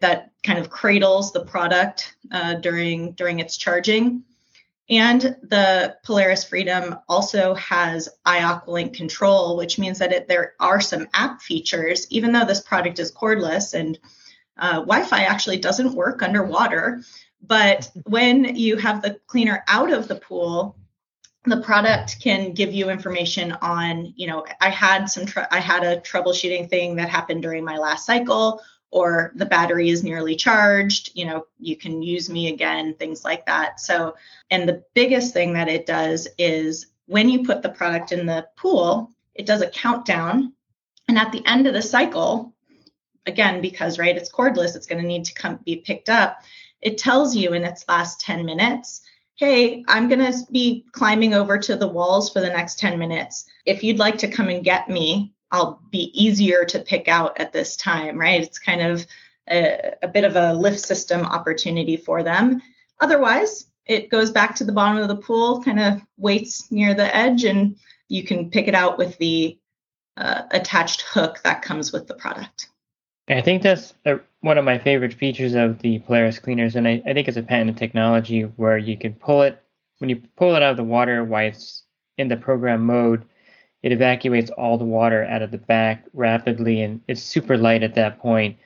that 0.01 0.31
kind 0.43 0.59
of 0.59 0.71
cradles 0.71 1.33
the 1.33 1.45
product 1.45 2.17
uh, 2.33 2.55
during 2.55 3.13
during 3.13 3.39
its 3.39 3.57
charging. 3.57 4.25
And 4.89 5.21
the 5.43 5.97
Polaris 6.03 6.43
Freedom 6.43 6.99
also 7.09 7.55
has 7.55 8.09
iAqualink 8.27 8.93
control, 8.93 9.57
which 9.57 9.79
means 9.79 10.01
that 10.01 10.13
it, 10.13 10.27
there 10.27 10.55
are 10.59 10.81
some 10.81 11.07
app 11.15 11.43
features, 11.43 12.09
even 12.11 12.33
though 12.33 12.45
this 12.45 12.61
product 12.61 12.99
is 12.99 13.13
cordless 13.13 13.73
and 13.73 13.97
uh, 14.59 14.81
Wi-Fi 14.81 15.23
actually 15.23 15.59
doesn't 15.59 15.95
work 15.95 16.23
underwater. 16.23 17.03
But 17.41 17.91
when 18.05 18.57
you 18.57 18.77
have 18.77 19.01
the 19.01 19.19
cleaner 19.27 19.63
out 19.69 19.93
of 19.93 20.09
the 20.09 20.17
pool, 20.17 20.77
the 21.45 21.61
product 21.63 22.21
can 22.21 22.53
give 22.53 22.73
you 22.73 22.91
information 22.91 23.53
on, 23.63 24.13
you 24.17 24.27
know, 24.27 24.45
I 24.61 24.69
had 24.69 25.07
some, 25.07 25.25
tr- 25.25 25.49
I 25.51 25.59
had 25.59 25.85
a 25.85 26.01
troubleshooting 26.01 26.69
thing 26.69 26.97
that 26.97 27.09
happened 27.09 27.43
during 27.43 27.65
my 27.65 27.79
last 27.79 28.05
cycle, 28.05 28.61
or 28.91 29.33
the 29.37 29.47
battery 29.47 29.89
is 29.89 30.03
nearly 30.03 30.35
charged, 30.35 31.13
you 31.15 31.25
know, 31.25 31.47
you 31.59 31.77
can 31.77 32.03
use 32.03 32.29
me 32.29 32.49
again, 32.53 32.95
things 32.95 33.25
like 33.25 33.47
that. 33.47 33.81
So, 33.81 34.17
and 34.51 34.69
the 34.69 34.83
biggest 34.95 35.33
thing 35.33 35.53
that 35.55 35.69
it 35.69 35.87
does 35.87 36.29
is 36.39 36.87
when 37.07 37.29
you 37.29 37.45
put 37.45 37.63
the 37.63 37.69
product 37.69 38.13
in 38.13 38.27
the 38.27 38.47
pool, 38.57 39.11
it 39.35 39.47
does 39.47 39.63
a 39.63 39.71
countdown. 39.71 40.53
And 41.09 41.19
at 41.19 41.33
the 41.33 41.45
end 41.47 41.67
of 41.67 41.75
the 41.75 41.83
cycle, 41.83 42.53
again, 43.27 43.61
because 43.61 43.99
right, 43.99 44.17
it's 44.17 44.31
cordless, 44.31 44.77
it's 44.77 44.87
going 44.87 45.01
to 45.01 45.09
need 45.09 45.25
to 45.25 45.35
come 45.35 45.61
be 45.65 45.77
picked 45.77 46.09
up. 46.09 46.43
It 46.83 46.99
tells 46.99 47.35
you 47.37 47.53
in 47.53 47.65
its 47.65 47.85
last 47.89 48.21
10 48.21 48.45
minutes, 48.45 49.03
hey, 49.41 49.83
I'm 49.89 50.07
going 50.07 50.21
to 50.21 50.39
be 50.53 50.85
climbing 50.93 51.33
over 51.33 51.57
to 51.57 51.75
the 51.75 51.89
walls 51.89 52.31
for 52.31 52.41
the 52.41 52.49
next 52.51 52.79
10 52.79 52.99
minutes. 52.99 53.47
If 53.65 53.83
you'd 53.83 53.99
like 53.99 54.19
to 54.19 54.29
come 54.29 54.51
and 54.51 54.63
get 54.63 54.91
me, 54.91 55.33
I'll 55.51 55.81
be 55.91 56.13
easier 56.13 56.67
to 56.67 56.79
pick 56.79 57.09
out 57.09 57.41
at 57.41 57.51
this 57.51 57.75
time, 57.75 58.19
right? 58.19 58.43
It's 58.43 58.59
kind 58.59 58.83
of 58.83 59.07
a, 59.51 59.95
a 60.03 60.09
bit 60.09 60.25
of 60.25 60.37
a 60.37 60.53
lift 60.53 60.79
system 60.79 61.23
opportunity 61.23 61.97
for 61.97 62.23
them. 62.23 62.61
Otherwise, 63.01 63.65
it 63.87 64.11
goes 64.11 64.31
back 64.31 64.55
to 64.57 64.65
the 64.65 64.73
bottom 64.73 64.99
of 64.99 65.09
the 65.09 65.17
pool, 65.17 65.63
kind 65.63 65.81
of 65.81 66.03
waits 66.19 66.71
near 66.71 66.93
the 66.93 67.17
edge, 67.17 67.45
and 67.45 67.77
you 68.09 68.25
can 68.25 68.51
pick 68.51 68.69
it 68.69 68.75
out 68.75 68.99
with 68.99 69.17
the 69.17 69.59
uh, 70.19 70.43
attached 70.51 71.01
hook 71.01 71.41
that 71.45 71.63
comes 71.63 71.95
with 71.95 72.07
the 72.07 72.15
product. 72.15 72.69
I 73.31 73.43
think 73.43 73.63
that's 73.63 73.95
a, 74.05 74.19
one 74.41 74.59
of 74.59 74.65
my 74.65 74.79
favorite 74.79 75.15
features 75.15 75.55
of 75.55 75.79
the 75.81 76.01
Polaris 76.01 76.39
cleaners, 76.39 76.75
and 76.75 76.89
I, 76.89 77.03
I 77.07 77.13
think 77.13 77.29
it's 77.29 77.37
a 77.37 77.43
patented 77.43 77.77
technology 77.77 78.43
where 78.43 78.77
you 78.77 78.97
can 78.97 79.15
pull 79.15 79.43
it 79.43 79.63
when 79.99 80.11
you 80.11 80.21
pull 80.37 80.57
it 80.57 80.63
out 80.63 80.73
of 80.73 80.77
the 80.77 80.85
water 80.85 81.23
while 81.23 81.47
it's 81.47 81.85
in 82.19 82.29
the 82.29 82.37
program 82.37 82.85
mode. 82.85 83.25
It 83.83 83.93
evacuates 83.93 84.51
all 84.51 84.79
the 84.79 84.85
water 84.85 85.25
out 85.25 85.43
of 85.43 85.51
the 85.51 85.59
back 85.59 86.05
rapidly, 86.13 86.83
and 86.83 87.01
it's 87.07 87.23
super 87.23 87.57
light 87.57 87.83
at 87.83 87.95
that 87.95 88.19
point. 88.19 88.57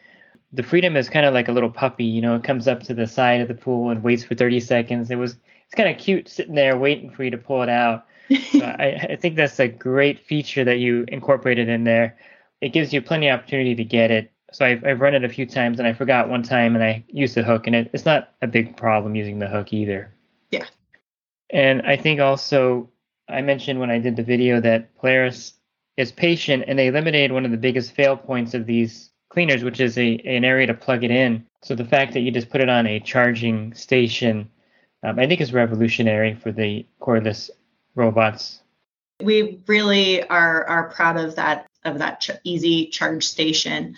The 0.52 0.62
Freedom 0.62 0.96
is 0.96 1.08
kind 1.08 1.26
of 1.26 1.34
like 1.34 1.48
a 1.48 1.52
little 1.52 1.70
puppy, 1.70 2.04
you 2.04 2.22
know. 2.22 2.36
It 2.36 2.44
comes 2.44 2.66
up 2.66 2.82
to 2.84 2.94
the 2.94 3.06
side 3.06 3.40
of 3.40 3.48
the 3.48 3.54
pool 3.54 3.90
and 3.90 4.02
waits 4.02 4.24
for 4.24 4.34
30 4.34 4.60
seconds. 4.60 5.10
It 5.10 5.16
was 5.16 5.36
it's 5.66 5.74
kind 5.74 5.88
of 5.88 5.98
cute 6.02 6.28
sitting 6.28 6.54
there 6.54 6.78
waiting 6.78 7.10
for 7.10 7.24
you 7.24 7.30
to 7.30 7.38
pull 7.38 7.62
it 7.62 7.68
out. 7.68 8.06
so 8.52 8.64
I, 8.64 9.08
I 9.10 9.16
think 9.16 9.36
that's 9.36 9.60
a 9.60 9.68
great 9.68 10.24
feature 10.26 10.64
that 10.64 10.78
you 10.78 11.04
incorporated 11.08 11.68
in 11.68 11.84
there. 11.84 12.16
It 12.60 12.70
gives 12.72 12.92
you 12.92 13.02
plenty 13.02 13.28
of 13.28 13.40
opportunity 13.40 13.74
to 13.74 13.84
get 13.84 14.10
it 14.10 14.30
so 14.54 14.64
I've, 14.64 14.84
I've 14.84 15.00
run 15.00 15.14
it 15.14 15.24
a 15.24 15.28
few 15.28 15.46
times 15.46 15.80
and 15.80 15.88
I 15.88 15.92
forgot 15.92 16.28
one 16.28 16.44
time 16.44 16.76
and 16.76 16.84
I 16.84 17.04
used 17.08 17.34
the 17.34 17.42
hook 17.42 17.66
and 17.66 17.74
it, 17.74 17.90
it's 17.92 18.04
not 18.04 18.34
a 18.40 18.46
big 18.46 18.76
problem 18.76 19.16
using 19.16 19.40
the 19.40 19.48
hook 19.48 19.72
either. 19.72 20.14
Yeah. 20.52 20.64
And 21.50 21.82
I 21.82 21.96
think 21.96 22.20
also 22.20 22.88
I 23.28 23.42
mentioned 23.42 23.80
when 23.80 23.90
I 23.90 23.98
did 23.98 24.14
the 24.14 24.22
video 24.22 24.60
that 24.60 24.94
Polaris 24.96 25.54
is 25.96 26.12
patient 26.12 26.64
and 26.68 26.78
they 26.78 26.86
eliminated 26.86 27.32
one 27.32 27.44
of 27.44 27.50
the 27.50 27.56
biggest 27.56 27.96
fail 27.96 28.16
points 28.16 28.54
of 28.54 28.64
these 28.64 29.10
cleaners, 29.28 29.64
which 29.64 29.80
is 29.80 29.98
a 29.98 30.18
an 30.18 30.44
area 30.44 30.68
to 30.68 30.74
plug 30.74 31.02
it 31.02 31.10
in. 31.10 31.44
So 31.64 31.74
the 31.74 31.84
fact 31.84 32.12
that 32.12 32.20
you 32.20 32.30
just 32.30 32.50
put 32.50 32.60
it 32.60 32.68
on 32.68 32.86
a 32.86 33.00
charging 33.00 33.74
station, 33.74 34.48
um, 35.02 35.18
I 35.18 35.26
think 35.26 35.40
is 35.40 35.52
revolutionary 35.52 36.34
for 36.34 36.52
the 36.52 36.86
cordless 37.00 37.50
robots. 37.96 38.62
We 39.20 39.60
really 39.66 40.22
are 40.28 40.64
are 40.66 40.90
proud 40.90 41.16
of 41.16 41.34
that 41.34 41.66
of 41.84 41.98
that 41.98 42.20
ch- 42.20 42.30
easy 42.44 42.86
charge 42.86 43.24
station 43.24 43.96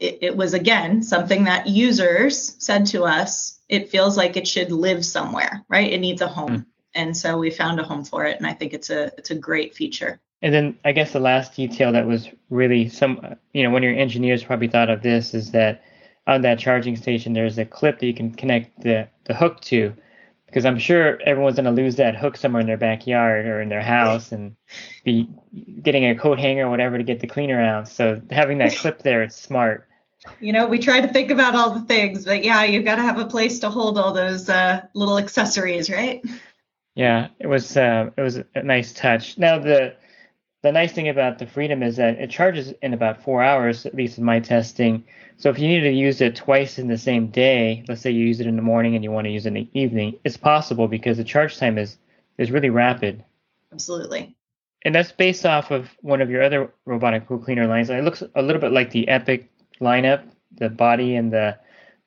it, 0.00 0.18
it 0.22 0.36
was 0.36 0.54
again 0.54 1.02
something 1.02 1.44
that 1.44 1.68
users 1.68 2.56
said 2.58 2.86
to 2.86 3.04
us 3.04 3.60
it 3.68 3.90
feels 3.90 4.16
like 4.16 4.36
it 4.36 4.48
should 4.48 4.72
live 4.72 5.04
somewhere 5.04 5.64
right? 5.68 5.92
It 5.92 6.00
needs 6.00 6.22
a 6.22 6.26
home. 6.26 6.50
Mm. 6.50 6.66
and 6.94 7.16
so 7.16 7.38
we 7.38 7.50
found 7.50 7.78
a 7.78 7.84
home 7.84 8.04
for 8.04 8.24
it 8.24 8.36
and 8.38 8.46
i 8.46 8.52
think 8.52 8.72
it's 8.72 8.90
a 8.90 9.12
it's 9.18 9.30
a 9.30 9.34
great 9.34 9.74
feature. 9.74 10.20
And 10.42 10.54
then 10.54 10.78
i 10.84 10.92
guess 10.92 11.12
the 11.12 11.20
last 11.20 11.54
detail 11.54 11.92
that 11.92 12.06
was 12.06 12.28
really 12.48 12.88
some 12.88 13.36
you 13.52 13.62
know 13.62 13.70
one 13.70 13.84
of 13.84 13.90
your 13.90 13.98
engineers 13.98 14.42
probably 14.42 14.68
thought 14.68 14.90
of 14.90 15.02
this 15.02 15.34
is 15.34 15.52
that 15.52 15.84
on 16.26 16.42
that 16.42 16.58
charging 16.58 16.96
station 16.96 17.32
there's 17.32 17.58
a 17.58 17.64
clip 17.64 18.00
that 18.00 18.06
you 18.06 18.14
can 18.14 18.32
connect 18.32 18.80
the 18.80 19.08
the 19.24 19.34
hook 19.34 19.60
to 19.60 19.94
because 20.46 20.64
i'm 20.64 20.78
sure 20.78 21.20
everyone's 21.22 21.56
going 21.56 21.64
to 21.64 21.82
lose 21.82 21.96
that 21.96 22.16
hook 22.16 22.36
somewhere 22.36 22.60
in 22.60 22.66
their 22.66 22.76
backyard 22.76 23.46
or 23.46 23.60
in 23.60 23.68
their 23.68 23.82
house 23.82 24.32
and 24.32 24.56
be 25.04 25.28
getting 25.82 26.06
a 26.06 26.14
coat 26.14 26.38
hanger 26.38 26.66
or 26.66 26.70
whatever 26.70 26.98
to 26.98 27.04
get 27.04 27.20
the 27.20 27.26
cleaner 27.26 27.60
out. 27.60 27.88
So 27.88 28.20
having 28.30 28.58
that 28.58 28.74
clip 28.76 29.02
there 29.02 29.22
it's 29.22 29.36
smart 29.36 29.86
you 30.40 30.52
know, 30.52 30.66
we 30.66 30.78
try 30.78 31.00
to 31.00 31.08
think 31.08 31.30
about 31.30 31.54
all 31.54 31.70
the 31.70 31.80
things, 31.82 32.24
but 32.24 32.44
yeah, 32.44 32.64
you've 32.64 32.84
got 32.84 32.96
to 32.96 33.02
have 33.02 33.18
a 33.18 33.26
place 33.26 33.58
to 33.60 33.70
hold 33.70 33.98
all 33.98 34.12
those 34.12 34.48
uh, 34.48 34.86
little 34.94 35.18
accessories, 35.18 35.90
right? 35.90 36.24
Yeah, 36.94 37.28
it 37.38 37.46
was 37.46 37.76
uh, 37.76 38.10
it 38.16 38.20
was 38.20 38.36
a 38.54 38.62
nice 38.62 38.92
touch. 38.92 39.38
Now 39.38 39.58
the 39.58 39.94
the 40.62 40.72
nice 40.72 40.92
thing 40.92 41.08
about 41.08 41.38
the 41.38 41.46
Freedom 41.46 41.82
is 41.82 41.96
that 41.96 42.18
it 42.18 42.30
charges 42.30 42.72
in 42.82 42.92
about 42.92 43.22
four 43.22 43.42
hours, 43.42 43.86
at 43.86 43.94
least 43.94 44.18
in 44.18 44.24
my 44.24 44.40
testing. 44.40 45.04
So 45.38 45.48
if 45.48 45.58
you 45.58 45.68
need 45.68 45.80
to 45.80 45.90
use 45.90 46.20
it 46.20 46.36
twice 46.36 46.78
in 46.78 46.88
the 46.88 46.98
same 46.98 47.28
day, 47.28 47.84
let's 47.88 48.02
say 48.02 48.10
you 48.10 48.26
use 48.26 48.40
it 48.40 48.46
in 48.46 48.56
the 48.56 48.62
morning 48.62 48.94
and 48.94 49.02
you 49.02 49.10
want 49.10 49.24
to 49.24 49.30
use 49.30 49.46
it 49.46 49.48
in 49.48 49.54
the 49.54 49.68
evening, 49.72 50.18
it's 50.24 50.36
possible 50.36 50.86
because 50.86 51.16
the 51.16 51.24
charge 51.24 51.56
time 51.56 51.78
is 51.78 51.96
is 52.36 52.50
really 52.50 52.70
rapid. 52.70 53.24
Absolutely. 53.72 54.36
And 54.82 54.94
that's 54.94 55.12
based 55.12 55.44
off 55.44 55.70
of 55.70 55.90
one 56.00 56.20
of 56.20 56.30
your 56.30 56.42
other 56.42 56.72
robotic 56.86 57.26
pool 57.26 57.38
cleaner 57.38 57.66
lines. 57.66 57.90
It 57.90 58.02
looks 58.04 58.22
a 58.34 58.42
little 58.42 58.60
bit 58.60 58.72
like 58.72 58.90
the 58.90 59.08
Epic 59.08 59.50
lineup, 59.80 60.24
the 60.52 60.68
body 60.68 61.16
and 61.16 61.32
the 61.32 61.58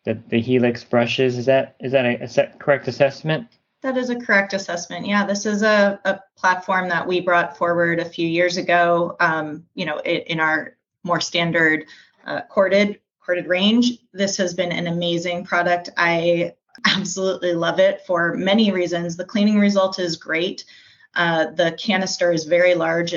the, 0.05 0.19
the 0.27 0.41
helix 0.41 0.83
brushes. 0.83 1.37
Is 1.37 1.45
that 1.45 1.75
is 1.79 1.91
that 1.93 2.05
a, 2.05 2.23
a 2.23 2.57
correct 2.57 2.87
assessment? 2.87 3.47
That 3.81 3.97
is 3.97 4.09
a 4.09 4.15
correct 4.15 4.53
assessment. 4.53 5.05
Yeah, 5.05 5.25
this 5.25 5.45
is 5.45 5.61
a, 5.61 5.99
a 6.05 6.19
platform 6.37 6.87
that 6.89 7.05
we 7.05 7.19
brought 7.19 7.57
forward 7.57 7.99
a 7.99 8.05
few 8.05 8.27
years 8.27 8.57
ago. 8.57 9.15
Um, 9.19 9.65
you 9.75 9.85
know, 9.85 9.99
in, 9.99 10.21
in 10.21 10.39
our 10.39 10.77
more 11.03 11.21
standard 11.21 11.85
uh, 12.25 12.41
corded 12.49 12.99
corded 13.19 13.47
range. 13.47 13.99
This 14.13 14.37
has 14.37 14.53
been 14.53 14.71
an 14.71 14.87
amazing 14.87 15.45
product. 15.45 15.89
I 15.97 16.53
absolutely 16.85 17.53
love 17.53 17.79
it 17.79 18.05
for 18.05 18.35
many 18.35 18.71
reasons. 18.71 19.15
The 19.15 19.25
cleaning 19.25 19.59
result 19.59 19.99
is 19.99 20.17
great. 20.17 20.65
Uh, 21.15 21.51
the 21.51 21.77
canister 21.79 22.31
is 22.31 22.45
very 22.45 22.75
large, 22.75 23.13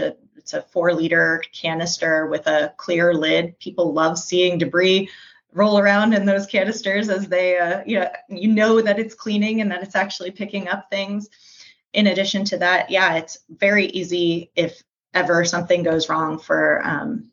it's 0.47 0.55
a 0.55 0.63
four 0.63 0.95
liter 0.95 1.43
canister 1.53 2.29
with 2.29 2.47
a 2.47 2.73
clear 2.77 3.13
lid. 3.13 3.59
People 3.59 3.93
love 3.93 4.17
seeing 4.17 4.59
debris 4.59 5.11
roll 5.53 5.77
around 5.77 6.13
in 6.13 6.25
those 6.25 6.47
canisters 6.47 7.09
as 7.09 7.27
they, 7.27 7.59
uh, 7.59 7.83
you 7.85 7.99
know, 7.99 8.09
you 8.29 8.47
know 8.47 8.81
that 8.81 9.01
it's 9.01 9.13
cleaning 9.13 9.61
and 9.61 9.73
that 9.73 9.83
it's 9.83 9.97
actually 9.97 10.31
picking 10.31 10.69
up 10.69 10.89
things. 10.89 11.29
In 11.95 12.07
addition 12.07 12.45
to 12.45 12.59
that, 12.59 12.91
yeah, 12.91 13.17
it's 13.17 13.39
very 13.49 13.87
easy 13.87 14.53
if 14.55 14.85
ever 15.15 15.45
something 15.45 15.83
goes 15.83 16.09
wrong 16.09 16.39
for 16.39 16.81
um, 16.87 17.29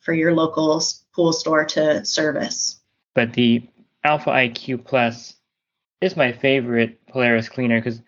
for 0.00 0.12
your 0.12 0.34
local 0.34 0.82
pool 1.12 1.32
store 1.32 1.66
to 1.66 2.04
service. 2.04 2.80
But 3.14 3.32
the 3.32 3.68
Alpha 4.02 4.30
IQ 4.30 4.84
Plus 4.84 5.36
is 6.00 6.16
my 6.16 6.32
favorite 6.32 7.06
Polaris 7.06 7.48
cleaner 7.48 7.78
because 7.78 8.02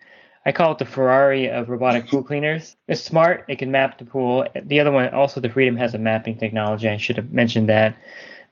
I 0.49 0.51
call 0.51 0.71
it 0.71 0.79
the 0.79 0.85
Ferrari 0.85 1.47
of 1.47 1.69
robotic 1.69 2.07
pool 2.07 2.23
cleaners. 2.23 2.75
It's 2.87 3.03
smart. 3.03 3.45
It 3.47 3.59
can 3.59 3.69
map 3.69 3.99
the 3.99 4.05
pool. 4.05 4.47
The 4.63 4.79
other 4.79 4.91
one, 4.91 5.07
also 5.09 5.39
the 5.39 5.47
Freedom, 5.47 5.77
has 5.77 5.93
a 5.93 5.99
mapping 5.99 6.39
technology. 6.39 6.89
I 6.89 6.97
should 6.97 7.17
have 7.17 7.31
mentioned 7.31 7.69
that. 7.69 7.95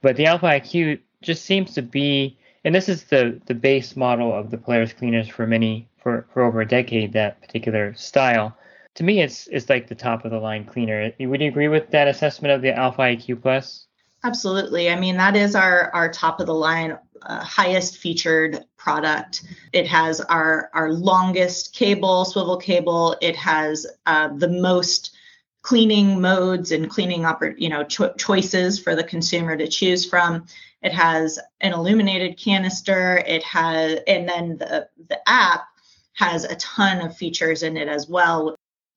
But 0.04 0.16
the 0.16 0.28
Alpha 0.28 0.46
IQ 0.46 1.00
just 1.24 1.46
seems 1.46 1.74
to 1.74 1.82
be, 1.82 2.38
and 2.64 2.76
this 2.76 2.88
is 2.88 3.06
the 3.06 3.42
the 3.48 3.56
base 3.56 3.96
model 3.96 4.32
of 4.32 4.52
the 4.52 4.60
Polaris 4.60 4.94
cleaners 4.94 5.28
for 5.28 5.48
many 5.48 5.90
for 5.98 6.28
for 6.32 6.44
over 6.44 6.62
a 6.62 6.68
decade. 6.68 7.14
That 7.14 7.42
particular 7.42 7.96
style. 7.96 8.56
To 8.94 9.04
me, 9.04 9.22
it's 9.24 9.48
it's 9.48 9.68
like 9.68 9.88
the 9.88 9.96
top 9.96 10.24
of 10.24 10.30
the 10.30 10.38
line 10.38 10.66
cleaner. 10.66 11.12
Would 11.20 11.42
you 11.42 11.48
agree 11.48 11.68
with 11.68 11.90
that 11.90 12.08
assessment 12.08 12.54
of 12.54 12.62
the 12.62 12.78
Alpha 12.78 13.02
IQ 13.02 13.42
Plus? 13.42 13.87
Absolutely. 14.24 14.90
I 14.90 15.00
mean, 15.00 15.18
that 15.18 15.36
is 15.36 15.56
our 15.56 15.92
our 15.94 16.12
top 16.12 16.40
of 16.40 16.48
the 16.48 16.54
line, 16.54 16.98
uh, 17.22 17.44
highest 17.44 17.98
featured 17.98 18.66
product. 18.76 19.44
It 19.74 19.88
has 19.88 20.20
our 20.22 20.70
our 20.74 20.92
longest 20.92 21.74
cable, 21.74 22.26
swivel 22.26 22.58
cable. 22.58 23.16
It 23.22 23.36
has 23.36 23.86
uh, 24.06 24.30
the 24.36 24.48
most 24.48 25.16
cleaning 25.62 26.20
modes 26.22 26.72
and 26.72 26.90
cleaning 26.90 27.22
oppor- 27.22 27.56
you 27.58 27.70
know 27.70 27.84
cho- 27.84 28.14
choices 28.14 28.80
for 28.80 28.96
the 28.96 29.04
consumer 29.04 29.56
to 29.56 29.68
choose 29.68 30.06
from. 30.06 30.46
It 30.82 30.94
has 30.94 31.40
an 31.62 31.74
illuminated 31.74 32.38
canister. 32.40 33.18
It 33.28 33.44
has 33.44 34.00
and 34.08 34.28
then 34.28 34.58
the 34.58 34.90
the 35.10 35.20
app 35.30 35.66
has 36.14 36.44
a 36.44 36.56
ton 36.56 37.06
of 37.06 37.16
features 37.16 37.62
in 37.62 37.78
it 37.78 37.88
as 37.88 38.08
well. 38.10 38.56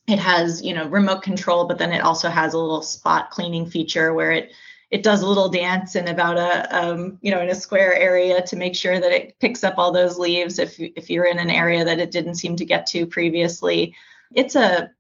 It 0.09 0.19
has 0.19 0.63
you 0.63 0.73
know 0.75 0.89
remote 0.89 1.23
control, 1.23 1.67
but 1.67 1.79
then 1.79 1.93
it 1.93 2.03
also 2.03 2.31
has 2.31 2.55
a 2.55 2.59
little 2.59 2.83
spot 2.83 3.31
cleaning 3.31 3.67
feature 3.67 4.15
where 4.15 4.33
it 4.33 4.53
it 4.91 5.05
does 5.05 5.23
a 5.23 5.27
little 5.27 5.49
dance 5.49 5.95
in 5.95 6.09
about 6.09 6.37
a 6.37 6.77
um, 6.77 7.19
you 7.23 7.31
know 7.31 7.41
in 7.41 7.51
a 7.51 7.55
square 7.55 7.95
area 7.95 8.43
to 8.43 8.57
make 8.57 8.75
sure 8.75 8.99
that 8.99 9.13
it 9.13 9.39
picks 9.39 9.63
up 9.63 9.75
all 9.79 9.93
those 9.93 10.19
leaves 10.19 10.59
if 10.59 10.77
if 10.79 11.09
you're 11.09 11.27
in 11.27 11.39
an 11.39 11.51
area 11.51 11.85
that 11.85 12.01
it 12.01 12.11
didn't 12.11 12.35
seem 12.35 12.57
to 12.57 12.65
get 12.65 12.87
to 12.87 13.07
previously. 13.07 13.95
It's 14.35 14.57
a 14.57 14.91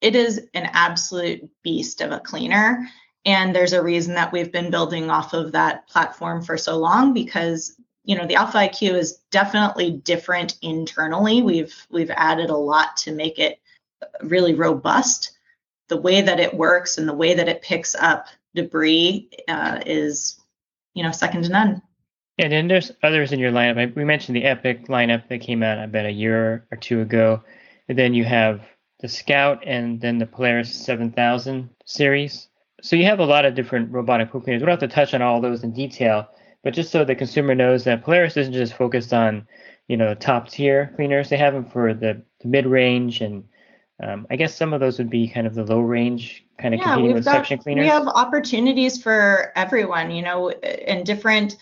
it 0.00 0.14
is 0.14 0.38
an 0.54 0.68
absolute 0.72 1.48
beast 1.62 2.00
of 2.00 2.12
a 2.12 2.20
cleaner. 2.20 2.88
And 3.26 3.54
there's 3.54 3.72
a 3.72 3.82
reason 3.82 4.14
that 4.16 4.32
we've 4.32 4.52
been 4.52 4.70
building 4.70 5.08
off 5.08 5.32
of 5.32 5.52
that 5.52 5.88
platform 5.88 6.42
for 6.42 6.58
so 6.58 6.76
long 6.76 7.14
because 7.14 7.74
you 8.04 8.16
know 8.16 8.26
the 8.26 8.34
alpha 8.34 8.58
iq 8.58 8.94
is 8.94 9.18
definitely 9.30 9.90
different 9.90 10.56
internally. 10.62 11.42
We've 11.42 11.74
we've 11.90 12.10
added 12.10 12.50
a 12.50 12.56
lot 12.56 12.96
to 12.98 13.12
make 13.12 13.38
it 13.38 13.60
really 14.22 14.54
robust. 14.54 15.32
The 15.88 15.96
way 15.96 16.22
that 16.22 16.40
it 16.40 16.54
works 16.54 16.98
and 16.98 17.08
the 17.08 17.14
way 17.14 17.34
that 17.34 17.48
it 17.48 17.62
picks 17.62 17.94
up 17.94 18.28
debris 18.54 19.28
uh, 19.48 19.80
is 19.86 20.40
you 20.94 21.02
know 21.02 21.12
second 21.12 21.42
to 21.42 21.48
none 21.48 21.82
And 22.38 22.52
then 22.52 22.68
there's 22.68 22.90
others 23.02 23.32
in 23.32 23.38
your 23.38 23.52
lineup. 23.52 23.94
We 23.94 24.04
mentioned 24.04 24.36
the 24.36 24.44
Epic 24.44 24.88
lineup 24.88 25.28
that 25.28 25.40
came 25.40 25.62
out 25.62 25.82
about 25.82 26.06
a 26.06 26.10
year 26.10 26.66
or 26.70 26.76
two 26.76 27.00
ago. 27.00 27.42
And 27.88 27.96
then 27.96 28.14
you 28.14 28.24
have 28.24 28.66
the 29.00 29.08
Scout 29.08 29.62
and 29.66 30.00
then 30.00 30.18
the 30.18 30.26
Polaris 30.26 30.74
7000 30.74 31.70
series. 31.84 32.48
So 32.82 32.96
you 32.96 33.04
have 33.04 33.20
a 33.20 33.24
lot 33.24 33.44
of 33.44 33.54
different 33.54 33.92
robotic 33.92 34.30
pool 34.30 34.40
cleaners. 34.40 34.62
We 34.62 34.66
don't 34.66 34.80
have 34.80 34.88
to 34.88 34.94
touch 34.94 35.14
on 35.14 35.22
all 35.22 35.40
those 35.40 35.62
in 35.62 35.72
detail, 35.72 36.28
but 36.62 36.74
just 36.74 36.90
so 36.90 37.04
the 37.04 37.14
consumer 37.14 37.54
knows 37.54 37.84
that 37.84 38.02
Polaris 38.02 38.36
isn't 38.36 38.52
just 38.52 38.74
focused 38.74 39.12
on, 39.12 39.46
you 39.88 39.96
know, 39.96 40.14
top 40.14 40.48
tier 40.48 40.92
cleaners. 40.96 41.28
They 41.28 41.36
have 41.36 41.54
them 41.54 41.66
for 41.66 41.94
the, 41.94 42.22
the 42.40 42.48
mid 42.48 42.66
range 42.66 43.20
and 43.20 43.44
um, 44.04 44.26
I 44.30 44.36
guess 44.36 44.54
some 44.54 44.72
of 44.72 44.80
those 44.80 44.98
would 44.98 45.10
be 45.10 45.26
kind 45.28 45.46
of 45.46 45.54
the 45.54 45.64
low 45.64 45.80
range, 45.80 46.44
kind 46.58 46.74
of 46.74 46.80
competing 46.80 47.14
with 47.14 47.24
suction 47.24 47.58
cleaners. 47.58 47.82
we 47.82 47.88
have 47.88 48.06
opportunities 48.06 49.02
for 49.02 49.52
everyone 49.56 50.10
you 50.10 50.22
know 50.22 50.50
and 50.50 51.04
different 51.04 51.56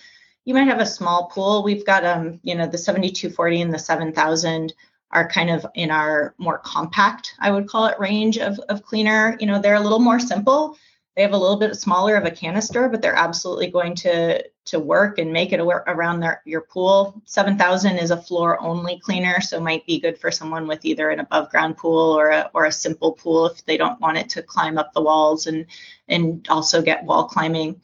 you 0.45 0.55
might 0.55 0.69
have 0.69 0.81
a 0.81 0.87
small 0.87 1.27
pool 1.27 1.63
we've 1.63 1.87
got 1.87 2.05
um 2.05 2.41
you 2.43 2.55
know 2.55 2.67
the 2.67 2.79
7240 2.79 3.63
and 3.63 3.75
the 3.75 3.79
7000 3.79 4.75
are 5.11 5.29
kind 5.29 5.51
of 5.51 5.67
in 5.75 5.91
our 5.91 6.35
more 6.37 6.59
compact 6.59 7.35
i 7.39 7.51
would 7.51 7.69
call 7.69 7.87
it 7.87 7.99
range 7.99 8.39
of, 8.39 8.59
of 8.69 8.83
cleaner 8.83 9.37
you 9.41 9.47
know 9.47 9.61
they're 9.61 9.75
a 9.75 9.81
little 9.81 9.99
more 9.99 10.21
simple 10.21 10.77
they 11.15 11.23
have 11.23 11.33
a 11.33 11.39
little 11.39 11.57
bit 11.57 11.77
smaller 11.77 12.17
of 12.17 12.25
a 12.25 12.31
canister 12.31 12.89
but 12.89 13.03
they're 13.03 13.15
absolutely 13.15 13.69
going 13.69 13.95
to 13.95 14.43
to 14.65 14.79
work 14.79 15.19
and 15.19 15.33
make 15.33 15.53
it 15.53 15.61
around 15.61 16.21
their 16.21 16.41
your 16.45 16.61
pool. 16.63 17.21
7000 17.25 17.97
is 17.97 18.11
a 18.11 18.17
floor 18.17 18.61
only 18.61 18.99
cleaner 19.01 19.41
so 19.41 19.61
might 19.61 19.85
be 19.87 20.01
good 20.01 20.19
for 20.19 20.31
someone 20.31 20.67
with 20.67 20.85
either 20.85 21.11
an 21.11 21.21
above 21.21 21.51
ground 21.51 21.77
pool 21.77 22.13
or 22.13 22.31
a, 22.31 22.51
or 22.55 22.67
a 22.67 22.73
simple 22.73 23.13
pool 23.13 23.47
if 23.47 23.65
they 23.65 23.77
don't 23.77 24.01
want 24.01 24.19
it 24.19 24.29
to 24.31 24.43
climb 24.43 24.79
up 24.79 24.93
the 24.93 25.03
walls 25.03 25.47
and 25.47 25.67
and 26.09 26.47
also 26.49 26.81
get 26.81 27.05
wall 27.05 27.25
climbing. 27.25 27.81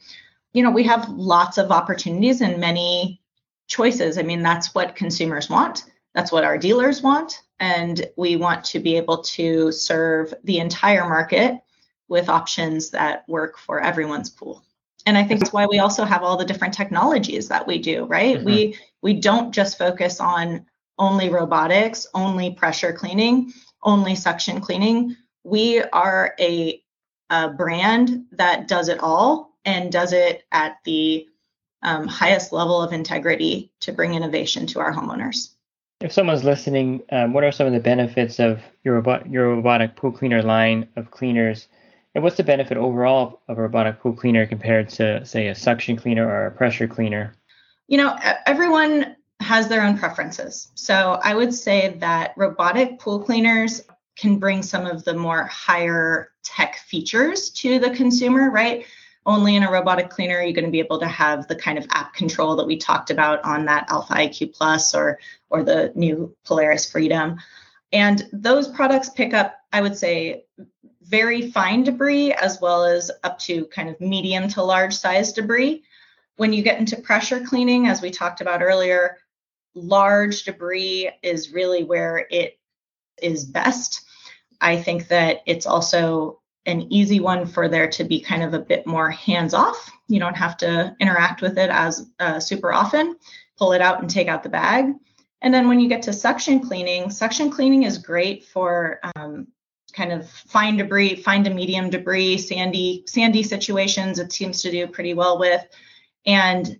You 0.53 0.63
know 0.63 0.71
we 0.71 0.83
have 0.83 1.09
lots 1.09 1.57
of 1.57 1.71
opportunities 1.71 2.41
and 2.41 2.59
many 2.59 3.21
choices. 3.67 4.17
I 4.17 4.23
mean 4.23 4.41
that's 4.41 4.73
what 4.73 4.95
consumers 4.95 5.49
want. 5.49 5.85
That's 6.15 6.31
what 6.31 6.43
our 6.45 6.57
dealers 6.57 7.01
want. 7.01 7.43
And 7.59 8.07
we 8.15 8.37
want 8.37 8.63
to 8.65 8.79
be 8.79 8.95
able 8.95 9.21
to 9.23 9.71
serve 9.71 10.33
the 10.45 10.59
entire 10.59 11.07
market 11.07 11.59
with 12.09 12.29
options 12.29 12.89
that 12.89 13.23
work 13.27 13.57
for 13.57 13.79
everyone's 13.79 14.29
pool. 14.29 14.63
And 15.05 15.17
i 15.17 15.23
think 15.23 15.39
that's 15.39 15.53
why 15.53 15.65
we 15.65 15.79
also 15.79 16.03
have 16.03 16.23
all 16.23 16.35
the 16.35 16.45
different 16.45 16.73
technologies 16.73 17.47
that 17.47 17.65
we 17.65 17.79
do 17.79 18.05
right? 18.05 18.37
Mhm. 18.37 18.43
we 18.43 18.77
we 19.01 19.13
don't 19.13 19.53
just 19.53 19.77
focus 19.77 20.19
on 20.19 20.65
only 20.97 21.29
robotics 21.29 22.05
only 22.13 22.51
pressure 22.51 22.91
cleaning 22.91 23.53
only 23.83 24.15
suction 24.15 24.61
cleaning. 24.61 25.15
We 25.43 25.81
are 25.81 26.35
a, 26.39 26.81
a 27.29 27.49
brand 27.49 28.25
that 28.31 28.67
does 28.67 28.89
it 28.89 28.99
all 28.99 29.57
and 29.65 29.91
does 29.91 30.13
it 30.13 30.43
at 30.51 30.77
the 30.85 31.27
um, 31.81 32.07
highest 32.07 32.51
level 32.51 32.81
of 32.81 32.91
integrity 32.91 33.71
to 33.81 33.93
bring 33.93 34.13
innovation 34.13 34.67
to 34.67 34.79
our 34.79 34.93
homeowners. 34.93 35.51
If 36.01 36.11
someone's 36.11 36.43
listening, 36.43 37.03
um, 37.11 37.33
what 37.33 37.43
are 37.43 37.51
some 37.51 37.67
of 37.67 37.73
the 37.73 37.79
benefits 37.79 38.39
of 38.39 38.61
your 38.83 38.95
robot, 38.95 39.29
your 39.29 39.49
robotic 39.49 39.95
pool 39.95 40.11
cleaner 40.11 40.41
line 40.41 40.87
of 40.95 41.11
cleaners, 41.11 41.67
and 42.19 42.23
what's 42.25 42.35
the 42.35 42.43
benefit 42.43 42.75
overall 42.77 43.41
of 43.47 43.57
a 43.57 43.61
robotic 43.61 44.01
pool 44.01 44.11
cleaner 44.11 44.45
compared 44.45 44.89
to, 44.89 45.25
say, 45.25 45.47
a 45.47 45.55
suction 45.55 45.95
cleaner 45.95 46.27
or 46.27 46.47
a 46.47 46.51
pressure 46.51 46.87
cleaner? 46.87 47.33
you 47.89 47.97
know 47.97 48.15
everyone 48.45 49.15
has 49.41 49.67
their 49.67 49.81
own 49.81 49.97
preferences. 49.97 50.69
So 50.75 51.19
i 51.23 51.33
would 51.33 51.53
say 51.53 51.97
that 51.99 52.33
robotic 52.37 52.99
pool 52.99 53.19
cleaners 53.19 53.81
can 54.15 54.37
bring 54.37 54.61
some 54.63 54.85
of 54.85 55.03
the 55.05 55.13
more 55.13 55.45
higher 55.45 56.31
tech 56.43 56.77
features 56.77 57.49
to 57.51 57.79
the 57.79 57.89
consumer 57.89 58.49
right? 58.49 58.85
Only 59.25 59.55
in 59.55 59.63
a 59.63 59.71
robotic 59.71 60.09
cleaner 60.09 60.37
are 60.37 60.43
you 60.43 60.53
going 60.53 60.65
to 60.65 60.71
be 60.71 60.79
able 60.79 60.99
to 60.99 61.07
have 61.07 61.47
the 61.47 61.55
kind 61.55 61.77
of 61.77 61.85
app 61.89 62.13
control 62.13 62.55
that 62.55 62.67
we 62.67 62.77
talked 62.77 63.09
about 63.11 63.43
on 63.43 63.65
that 63.65 63.87
alpha 63.89 64.13
iq 64.13 64.53
plus 64.53 64.93
or 64.93 65.19
or 65.49 65.63
the 65.63 65.91
new 65.95 66.35
polaris 66.45 66.89
freedom. 66.89 67.37
And 67.91 68.27
those 68.31 68.67
products 68.67 69.09
pick 69.09 69.33
up 69.33 69.55
i 69.73 69.81
would 69.81 69.97
say 69.97 70.45
very 71.01 71.51
fine 71.51 71.83
debris 71.83 72.33
as 72.33 72.59
well 72.61 72.83
as 72.83 73.09
up 73.23 73.39
to 73.39 73.65
kind 73.67 73.89
of 73.89 73.99
medium 74.01 74.47
to 74.49 74.63
large 74.63 74.95
size 74.95 75.33
debris 75.33 75.83
when 76.39 76.53
you 76.53 76.63
get 76.63 76.79
into 76.79 76.95
pressure 76.95 77.41
cleaning, 77.41 77.87
as 77.87 78.01
we 78.01 78.09
talked 78.09 78.39
about 78.39 78.61
earlier, 78.61 79.17
large 79.75 80.43
debris 80.43 81.11
is 81.21 81.51
really 81.51 81.83
where 81.83 82.27
it 82.31 82.57
is 83.21 83.43
best. 83.43 84.05
I 84.61 84.81
think 84.81 85.09
that 85.09 85.41
it's 85.45 85.65
also 85.65 86.39
an 86.65 86.93
easy 86.93 87.19
one 87.19 87.45
for 87.45 87.67
there 87.67 87.89
to 87.89 88.05
be 88.05 88.21
kind 88.21 88.41
of 88.41 88.53
a 88.53 88.59
bit 88.59 88.87
more 88.87 89.09
hands 89.09 89.53
off. 89.53 89.91
You 90.07 90.21
don't 90.21 90.37
have 90.37 90.55
to 90.57 90.95
interact 91.01 91.41
with 91.41 91.57
it 91.57 91.69
as 91.69 92.09
uh, 92.21 92.39
super 92.39 92.71
often, 92.71 93.17
pull 93.57 93.73
it 93.73 93.81
out 93.81 93.99
and 93.99 94.09
take 94.09 94.29
out 94.29 94.41
the 94.41 94.47
bag. 94.47 94.93
And 95.41 95.53
then 95.53 95.67
when 95.67 95.81
you 95.81 95.89
get 95.89 96.03
to 96.03 96.13
suction 96.13 96.61
cleaning, 96.61 97.09
suction 97.09 97.51
cleaning 97.51 97.83
is 97.83 97.97
great 97.97 98.45
for 98.45 99.01
um, 99.17 99.47
kind 99.91 100.11
of 100.11 100.29
fine 100.29 100.77
debris, 100.77 101.15
fine 101.15 101.43
to 101.43 101.49
medium 101.49 101.89
debris, 101.89 102.37
sandy, 102.37 103.03
sandy 103.07 103.43
situations. 103.43 104.19
It 104.19 104.31
seems 104.31 104.61
to 104.61 104.71
do 104.71 104.87
pretty 104.87 105.13
well 105.13 105.39
with 105.39 105.65
and 106.25 106.79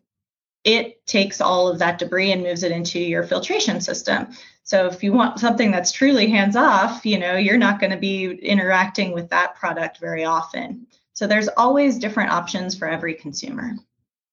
it 0.64 1.06
takes 1.06 1.42
all 1.42 1.68
of 1.68 1.80
that 1.80 2.00
debris 2.00 2.32
and 2.32 2.44
moves 2.44 2.64
it 2.64 2.72
into 2.72 3.00
your 3.00 3.24
filtration 3.24 3.82
system. 3.82 4.28
So 4.64 4.88
if 4.88 5.04
you 5.04 5.14
want 5.14 5.40
something 5.40 5.72
that's 5.72 5.92
truly 5.92 6.30
hands 6.30 6.56
off, 6.56 7.06
you 7.06 7.18
know, 7.18 7.36
you're 7.38 7.58
not 7.58 7.80
going 7.80 7.92
to 7.92 7.98
be 7.98 8.26
interacting 8.26 9.14
with 9.14 9.30
that 9.30 9.56
product 9.56 10.00
very 10.00 10.26
often. 10.26 10.86
So 11.14 11.28
there's 11.28 11.48
always 11.58 11.98
different 11.98 12.32
options 12.32 12.78
for 12.78 12.88
every 12.88 13.14
consumer. 13.14 13.76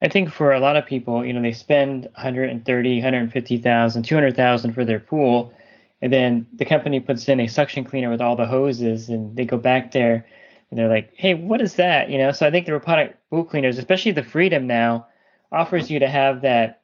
I 0.03 0.09
think 0.09 0.31
for 0.31 0.53
a 0.53 0.61
lot 0.61 0.77
of 0.77 0.85
people, 0.85 1.25
you 1.25 1.33
know, 1.33 1.41
they 1.41 1.53
spend 1.53 2.03
130, 2.03 2.95
150,000, 2.97 4.03
200,000 4.03 4.73
for 4.75 4.85
their 4.85 5.01
pool, 5.01 5.55
and 6.03 6.13
then 6.13 6.47
the 6.55 6.65
company 6.65 7.01
puts 7.01 7.29
in 7.29 7.41
a 7.41 7.47
suction 7.47 7.85
cleaner 7.85 8.11
with 8.11 8.21
all 8.21 8.37
the 8.37 8.47
hoses, 8.47 9.09
and 9.09 9.37
they 9.37 9.45
go 9.45 9.57
back 9.57 9.93
there 9.93 10.27
and 10.71 10.79
they're 10.79 10.89
like, 10.89 11.13
"Hey, 11.15 11.35
what 11.35 11.61
is 11.61 11.75
that?" 11.75 12.11
You 12.11 12.19
know. 12.19 12.33
So 12.33 12.47
I 12.47 12.51
think 12.51 12.67
the 12.67 12.73
robotic 12.73 13.17
pool 13.31 13.45
cleaners, 13.45 13.79
especially 13.79 14.13
the 14.13 14.23
Freedom 14.23 14.67
now, 14.67 15.07
offers 15.51 15.91
you 15.91 16.01
to 16.01 16.09
have 16.09 16.43
that 16.43 16.83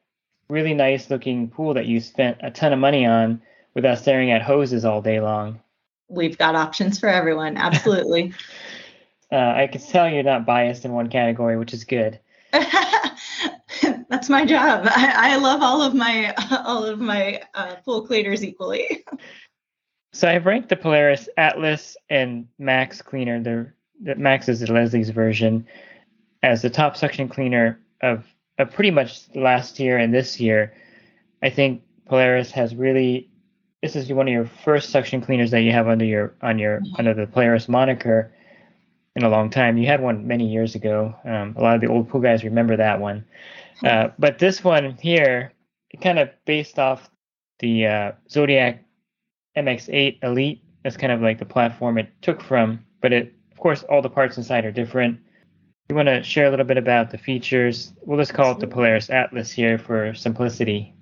really 0.49 0.73
nice 0.73 1.09
looking 1.09 1.49
pool 1.49 1.73
that 1.75 1.85
you 1.85 1.99
spent 1.99 2.37
a 2.41 2.51
ton 2.51 2.73
of 2.73 2.79
money 2.79 3.05
on 3.05 3.41
without 3.73 3.99
staring 3.99 4.31
at 4.31 4.41
hoses 4.41 4.85
all 4.85 5.01
day 5.01 5.19
long. 5.19 5.59
We've 6.09 6.37
got 6.37 6.55
options 6.55 6.99
for 6.99 7.09
everyone. 7.09 7.57
Absolutely. 7.57 8.33
Uh, 9.31 9.51
I 9.57 9.65
can 9.65 9.81
tell 9.81 10.07
you're 10.07 10.21
not 10.21 10.45
biased 10.45 10.85
in 10.85 10.91
one 10.91 11.09
category, 11.09 11.57
which 11.57 11.73
is 11.73 11.85
good. 11.85 12.19
That's 14.13 14.29
my 14.29 14.45
job. 14.45 14.83
I, 14.85 15.33
I, 15.33 15.35
love 15.37 15.63
all 15.63 15.81
of 15.81 15.95
my 15.95 16.35
all 16.65 16.85
of 16.85 16.99
my 16.99 17.41
uh, 17.55 17.77
pool 17.83 18.05
cleaners 18.05 18.43
equally. 18.43 19.03
so 20.13 20.27
I've 20.27 20.45
ranked 20.45 20.69
the 20.69 20.75
Polaris 20.75 21.27
Atlas 21.35 21.97
and 22.11 22.47
Max 22.59 23.01
cleaner. 23.01 23.41
The, 23.41 23.73
the 24.03 24.13
Max 24.13 24.47
is 24.47 24.69
Leslie's 24.69 25.09
version 25.09 25.65
as 26.43 26.61
the 26.61 26.69
top 26.69 26.95
suction 26.95 27.27
cleaner 27.27 27.79
of, 28.01 28.23
of 28.59 28.71
pretty 28.71 28.91
much 28.91 29.23
last 29.33 29.79
year 29.79 29.97
and 29.97 30.13
this 30.13 30.39
year. 30.39 30.75
I 31.41 31.49
think 31.49 31.81
Polaris 32.05 32.51
has 32.51 32.75
really 32.75 33.31
this 33.81 33.95
is 33.95 34.13
one 34.13 34.27
of 34.27 34.31
your 34.31 34.45
first 34.63 34.91
suction 34.91 35.21
cleaners 35.21 35.49
that 35.49 35.61
you 35.61 35.71
have 35.71 35.87
under 35.87 36.05
your 36.05 36.35
on 36.43 36.59
your 36.59 36.81
under 36.99 37.15
the 37.15 37.25
Polaris 37.25 37.67
moniker 37.67 38.31
in 39.15 39.23
a 39.23 39.29
long 39.29 39.49
time. 39.49 39.75
You 39.75 39.87
had 39.87 40.01
one 40.01 40.27
many 40.27 40.47
years 40.47 40.75
ago. 40.75 41.15
Um, 41.25 41.55
a 41.57 41.63
lot 41.63 41.73
of 41.73 41.81
the 41.81 41.87
old 41.87 42.09
pool 42.09 42.21
guys 42.21 42.43
remember 42.43 42.77
that 42.77 42.99
one. 42.99 43.25
Uh, 43.83 44.09
but 44.19 44.39
this 44.39 44.63
one 44.63 44.97
here, 45.01 45.53
it 45.89 46.01
kind 46.01 46.19
of 46.19 46.29
based 46.45 46.79
off 46.79 47.09
the 47.59 47.85
uh, 47.85 48.11
Zodiac 48.29 48.83
MX8 49.57 50.23
Elite. 50.23 50.63
That's 50.83 50.97
kind 50.97 51.13
of 51.13 51.21
like 51.21 51.39
the 51.39 51.45
platform 51.45 51.97
it 51.97 52.09
took 52.21 52.41
from, 52.41 52.85
but 53.01 53.13
it, 53.13 53.33
of 53.51 53.57
course, 53.57 53.83
all 53.83 54.01
the 54.01 54.09
parts 54.09 54.37
inside 54.37 54.65
are 54.65 54.71
different. 54.71 55.19
You 55.89 55.95
want 55.95 56.07
to 56.07 56.23
share 56.23 56.47
a 56.47 56.49
little 56.49 56.65
bit 56.65 56.77
about 56.77 57.11
the 57.11 57.17
features? 57.17 57.93
We'll 58.01 58.19
just 58.19 58.33
call 58.33 58.51
it 58.51 58.59
the 58.59 58.67
Polaris 58.67 59.09
Atlas 59.09 59.51
here 59.51 59.77
for 59.77 60.13
simplicity. 60.13 60.93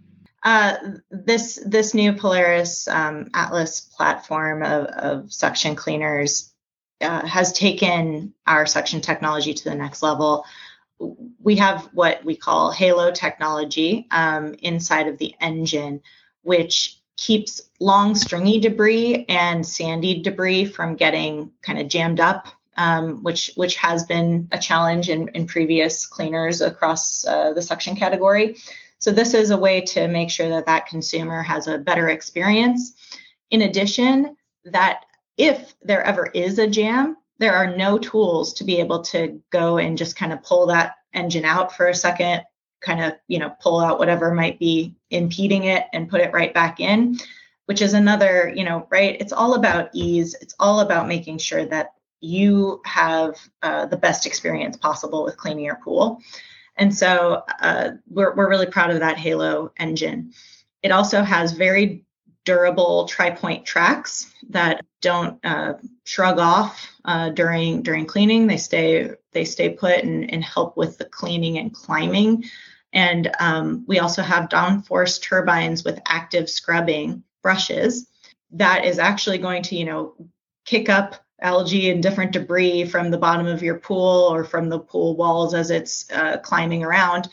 Uh, 0.44 0.76
this 1.12 1.60
this 1.66 1.94
new 1.94 2.14
Polaris 2.14 2.88
um, 2.88 3.30
Atlas 3.34 3.80
platform 3.80 4.64
of, 4.64 4.86
of 4.88 5.32
suction 5.32 5.76
cleaners 5.76 6.52
uh, 7.00 7.26
has 7.28 7.54
taken 7.54 8.34
our 8.48 8.66
suction 8.66 9.02
technology 9.02 9.54
to 9.54 9.64
the 9.64 9.76
next 9.76 10.02
level. 10.02 10.46
We 11.44 11.56
have 11.56 11.90
what 11.94 12.24
we 12.24 12.36
call 12.36 12.72
Halo 12.72 13.12
technology 13.12 14.08
um, 14.12 14.56
inside 14.62 15.08
of 15.08 15.18
the 15.18 15.36
engine, 15.40 16.02
which 16.44 17.00
keeps 17.18 17.62
long 17.80 18.16
stringy 18.16 18.60
debris 18.60 19.26
and 19.30 19.66
sandy 19.66 20.22
debris 20.22 20.66
from 20.66 20.96
getting 20.96 21.52
kind 21.62 21.80
of 21.80 21.88
jammed 21.88 22.20
up, 22.20 22.48
um, 22.78 23.22
which 23.24 23.52
which 23.56 23.76
has 23.76 24.04
been 24.06 24.48
a 24.52 24.58
challenge 24.58 25.10
in, 25.10 25.28
in 25.30 25.46
previous 25.46 26.06
cleaners 26.06 26.62
across 26.62 27.26
uh, 27.26 27.54
the 27.54 27.62
suction 27.62 27.96
category. 27.96 28.58
So 29.00 29.12
this 29.12 29.34
is 29.34 29.50
a 29.50 29.58
way 29.58 29.82
to 29.82 30.08
make 30.08 30.30
sure 30.30 30.50
that 30.50 30.68
that 30.68 30.88
consumer 30.88 31.42
has 31.42 31.68
a 31.68 31.78
better 31.78 32.10
experience. 32.10 32.94
In 33.50 33.64
addition, 33.64 34.38
that 34.66 35.06
if 35.38 35.76
there 35.82 36.04
ever 36.04 36.28
is 36.28 36.60
a 36.60 36.68
jam, 36.68 37.18
there 37.42 37.56
are 37.56 37.76
no 37.76 37.98
tools 37.98 38.54
to 38.54 38.64
be 38.64 38.80
able 38.80 39.02
to 39.02 39.42
go 39.50 39.80
and 39.80 39.98
just 39.98 40.16
kind 40.16 40.32
of 40.32 40.44
pull 40.44 40.68
that 40.68 40.94
engine 41.12 41.44
out 41.44 41.76
for 41.76 41.88
a 41.88 41.96
second, 41.96 42.44
kind 42.82 43.04
of, 43.04 43.14
you 43.28 43.40
know, 43.40 43.52
pull 43.60 43.80
out 43.80 43.98
whatever 43.98 44.32
might 44.32 44.60
be 44.60 44.96
impeding 45.10 45.64
it 45.64 45.88
and 45.92 46.08
put 46.08 46.22
it 46.22 46.32
right 46.34 46.54
back 46.54 46.80
in, 46.80 47.18
which 47.66 47.82
is 47.82 47.96
another, 47.96 48.54
you 48.56 48.64
know, 48.64 48.88
right? 48.92 49.18
It's 49.20 49.34
all 49.34 49.56
about 49.56 49.90
ease. 49.92 50.36
It's 50.40 50.54
all 50.60 50.82
about 50.82 51.08
making 51.08 51.40
sure 51.40 51.66
that 51.66 51.94
you 52.20 52.80
have 52.86 53.40
uh, 53.64 53.88
the 53.88 53.98
best 53.98 54.28
experience 54.28 54.78
possible 54.78 55.24
with 55.24 55.36
cleaning 55.36 55.66
your 55.66 55.80
pool. 55.84 56.22
And 56.78 56.96
so 56.96 57.42
uh, 57.60 57.94
we're, 58.08 58.36
we're 58.36 58.50
really 58.50 58.68
proud 58.68 58.92
of 58.92 59.00
that 59.00 59.18
Halo 59.18 59.74
engine. 59.80 60.34
It 60.84 60.92
also 60.92 61.24
has 61.24 61.54
very 61.54 62.06
durable 62.46 63.08
tri-point 63.08 63.66
tracks 63.66 64.32
that 64.50 64.84
don't 65.02 65.44
uh, 65.46 65.74
shrug 66.06 66.40
off 66.40 66.88
uh, 67.06 67.30
during 67.30 67.82
during 67.82 68.06
cleaning. 68.06 68.48
They 68.48 68.58
stay 68.58 69.12
they 69.32 69.46
stay 69.46 69.70
put 69.70 70.04
and, 70.04 70.32
and 70.32 70.44
help 70.44 70.78
with 70.78 70.98
the 70.98 71.06
cleaning 71.06 71.58
and 71.58 71.74
climbing. 71.74 72.46
And 72.94 73.32
um, 73.40 73.86
we 73.88 74.00
also 74.00 74.22
have 74.22 74.50
downforce 74.50 75.22
turbines 75.22 75.84
with 75.84 76.02
active 76.06 76.50
scrubbing 76.50 77.24
brushes 77.42 78.08
that 78.52 78.86
is 78.86 79.00
actually 79.00 79.38
going 79.38 79.64
to 79.64 79.76
you 79.76 79.86
know 79.86 80.16
kick 80.66 80.90
up 80.90 81.16
algae 81.42 81.90
and 81.90 82.04
different 82.04 82.32
debris 82.32 82.86
from 82.86 83.10
the 83.10 83.18
bottom 83.18 83.48
of 83.48 83.64
your 83.64 83.80
pool 83.80 84.30
or 84.32 84.44
from 84.44 84.70
the 84.70 84.80
pool 84.80 85.16
walls 85.16 85.54
as 85.54 85.72
it's 85.72 86.10
uh, 86.12 86.38
climbing 86.38 86.84
around 86.84 87.28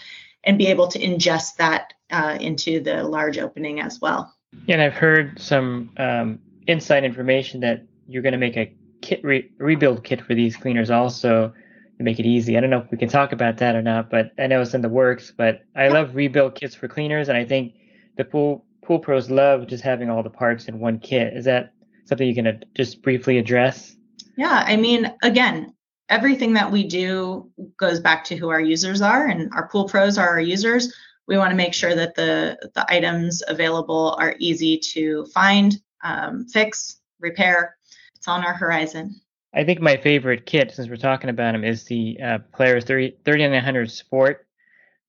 and 0.44 0.56
be 0.56 0.68
able 0.68 0.88
to 0.88 0.98
ingest 0.98 1.56
that 1.56 1.92
uh, 2.10 2.38
into 2.40 2.80
the 2.80 3.02
large 3.04 3.36
opening 3.36 3.80
as 3.80 4.00
well. 4.00 4.34
Yeah, 4.66 4.74
and 4.74 4.82
I've 4.82 4.94
heard 4.94 5.40
some 5.40 5.90
um, 5.96 6.40
inside 6.66 7.04
information 7.04 7.60
that 7.60 7.86
you're 8.06 8.22
going 8.22 8.32
to 8.32 8.38
make 8.38 8.56
a 8.56 8.74
kit 9.00 9.22
re- 9.22 9.50
rebuild 9.58 10.04
kit 10.04 10.20
for 10.20 10.34
these 10.34 10.56
cleaners 10.56 10.90
also 10.90 11.52
to 11.96 12.02
make 12.02 12.18
it 12.18 12.26
easy. 12.26 12.56
I 12.56 12.60
don't 12.60 12.70
know 12.70 12.80
if 12.80 12.90
we 12.90 12.98
can 12.98 13.08
talk 13.08 13.32
about 13.32 13.58
that 13.58 13.76
or 13.76 13.82
not, 13.82 14.10
but 14.10 14.32
I 14.38 14.46
know 14.46 14.60
it's 14.60 14.74
in 14.74 14.82
the 14.82 14.88
works. 14.88 15.32
But 15.36 15.64
I 15.76 15.88
love 15.88 16.14
rebuild 16.14 16.54
kits 16.54 16.74
for 16.74 16.88
cleaners, 16.88 17.28
and 17.28 17.36
I 17.36 17.44
think 17.44 17.74
the 18.16 18.24
pool 18.24 18.64
pool 18.82 18.98
pros 18.98 19.30
love 19.30 19.66
just 19.66 19.84
having 19.84 20.08
all 20.08 20.22
the 20.22 20.30
parts 20.30 20.66
in 20.66 20.78
one 20.78 20.98
kit. 20.98 21.34
Is 21.34 21.44
that 21.44 21.72
something 22.06 22.26
you 22.26 22.34
can 22.34 22.64
just 22.74 23.02
briefly 23.02 23.38
address? 23.38 23.96
Yeah, 24.36 24.64
I 24.66 24.76
mean, 24.76 25.12
again, 25.22 25.74
everything 26.08 26.54
that 26.54 26.70
we 26.70 26.86
do 26.86 27.50
goes 27.76 28.00
back 28.00 28.24
to 28.24 28.36
who 28.36 28.48
our 28.48 28.60
users 28.60 29.02
are, 29.02 29.26
and 29.26 29.52
our 29.54 29.68
pool 29.68 29.86
pros 29.86 30.16
are 30.16 30.28
our 30.28 30.40
users. 30.40 30.94
We 31.28 31.38
want 31.38 31.50
to 31.50 31.56
make 31.56 31.74
sure 31.74 31.94
that 31.94 32.14
the 32.16 32.58
the 32.74 32.84
items 32.92 33.42
available 33.46 34.16
are 34.18 34.34
easy 34.38 34.78
to 34.94 35.26
find, 35.26 35.80
um, 36.02 36.46
fix, 36.46 37.00
repair. 37.20 37.76
It's 38.16 38.26
on 38.26 38.44
our 38.44 38.54
horizon. 38.54 39.20
I 39.54 39.64
think 39.64 39.80
my 39.80 39.96
favorite 39.96 40.46
kit, 40.46 40.72
since 40.72 40.88
we're 40.88 40.96
talking 40.96 41.30
about 41.30 41.52
them, 41.52 41.64
is 41.64 41.84
the 41.84 42.18
uh, 42.22 42.38
Polaris 42.52 42.84
30, 42.84 43.16
3900 43.24 43.90
Sport. 43.90 44.46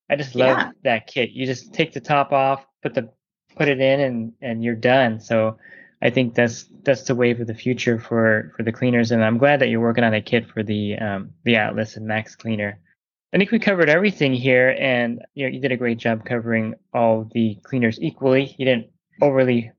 I 0.10 0.16
just 0.16 0.36
love 0.36 0.58
yeah. 0.58 0.72
that 0.84 1.08
kit. 1.08 1.32
You 1.32 1.46
just 1.46 1.74
take 1.74 1.94
the 1.94 2.00
top 2.00 2.32
off, 2.32 2.66
put 2.82 2.94
the 2.94 3.10
put 3.56 3.68
it 3.68 3.80
in, 3.80 4.00
and 4.00 4.34
and 4.42 4.64
you're 4.64 4.76
done. 4.76 5.20
So 5.20 5.58
I 6.02 6.10
think 6.10 6.36
that's 6.36 6.66
that's 6.84 7.04
the 7.04 7.16
wave 7.16 7.42
of 7.42 7.48
the 7.48 7.54
future 7.54 8.00
for 8.00 8.54
for 8.56 8.64
the 8.64 8.72
cleaners, 8.72 9.12
and 9.12 9.24
I'm 9.24 9.38
glad 9.38 9.60
that 9.62 9.70
you're 9.70 9.82
working 9.82 10.04
on 10.04 10.14
a 10.14 10.22
kit 10.22 10.50
for 10.50 10.64
the 10.64 10.98
um, 10.98 11.32
the 11.44 11.58
Atlas 11.58 11.96
and 11.98 12.08
Max 12.08 12.36
Cleaner. 12.36 12.80
I 13.34 13.38
think 13.38 13.52
we 13.52 13.60
covered 13.60 13.90
everything 13.90 14.34
here, 14.34 14.76
and 14.80 15.22
you 15.36 15.46
know 15.46 15.54
you 15.54 15.62
did 15.62 15.72
a 15.72 15.78
great 15.78 16.00
job 16.00 16.26
covering 16.26 16.76
all 16.94 17.30
the 17.32 17.58
cleaners 17.64 18.00
equally. 18.02 18.56
You 18.58 18.66
didn't 18.66 18.88
overly 19.22 19.72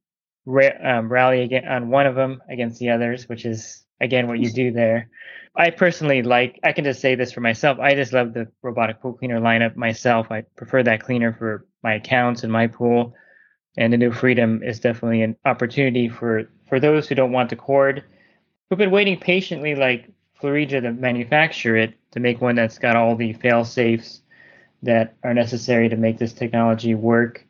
ra- 0.46 0.78
um, 0.82 1.10
rally 1.10 1.42
again 1.42 1.66
on 1.66 1.90
one 1.90 2.06
of 2.06 2.14
them 2.14 2.40
against 2.48 2.78
the 2.78 2.90
others, 2.90 3.28
which 3.28 3.44
is 3.44 3.84
again 4.00 4.28
what 4.28 4.38
you 4.38 4.52
do 4.52 4.72
there. 4.72 5.10
I 5.56 5.70
personally 5.70 6.22
like. 6.22 6.60
I 6.62 6.72
can 6.72 6.84
just 6.84 7.00
say 7.00 7.16
this 7.16 7.32
for 7.32 7.40
myself. 7.40 7.78
I 7.80 7.94
just 7.94 8.12
love 8.12 8.34
the 8.34 8.46
robotic 8.62 9.02
pool 9.02 9.14
cleaner 9.14 9.40
lineup 9.40 9.74
myself. 9.74 10.30
I 10.30 10.42
prefer 10.56 10.82
that 10.84 11.02
cleaner 11.02 11.34
for 11.36 11.66
my 11.82 11.94
accounts 11.94 12.44
and 12.44 12.52
my 12.52 12.68
pool 12.68 13.14
and 13.76 13.92
the 13.92 13.96
new 13.96 14.12
freedom 14.12 14.62
is 14.62 14.80
definitely 14.80 15.22
an 15.22 15.36
opportunity 15.44 16.08
for 16.08 16.44
for 16.68 16.80
those 16.80 17.08
who 17.08 17.14
don't 17.14 17.32
want 17.32 17.50
to 17.50 17.56
cord 17.56 18.04
who've 18.68 18.78
been 18.78 18.90
waiting 18.90 19.18
patiently 19.18 19.74
like 19.74 20.10
Fluidra 20.40 20.82
to 20.82 20.92
manufacture 20.92 21.76
it 21.76 21.94
to 22.12 22.20
make 22.20 22.40
one 22.40 22.54
that's 22.54 22.78
got 22.78 22.96
all 22.96 23.16
the 23.16 23.32
fail 23.34 23.64
safes 23.64 24.22
that 24.82 25.14
are 25.22 25.34
necessary 25.34 25.88
to 25.88 25.96
make 25.96 26.18
this 26.18 26.32
technology 26.32 26.94
work 26.94 27.44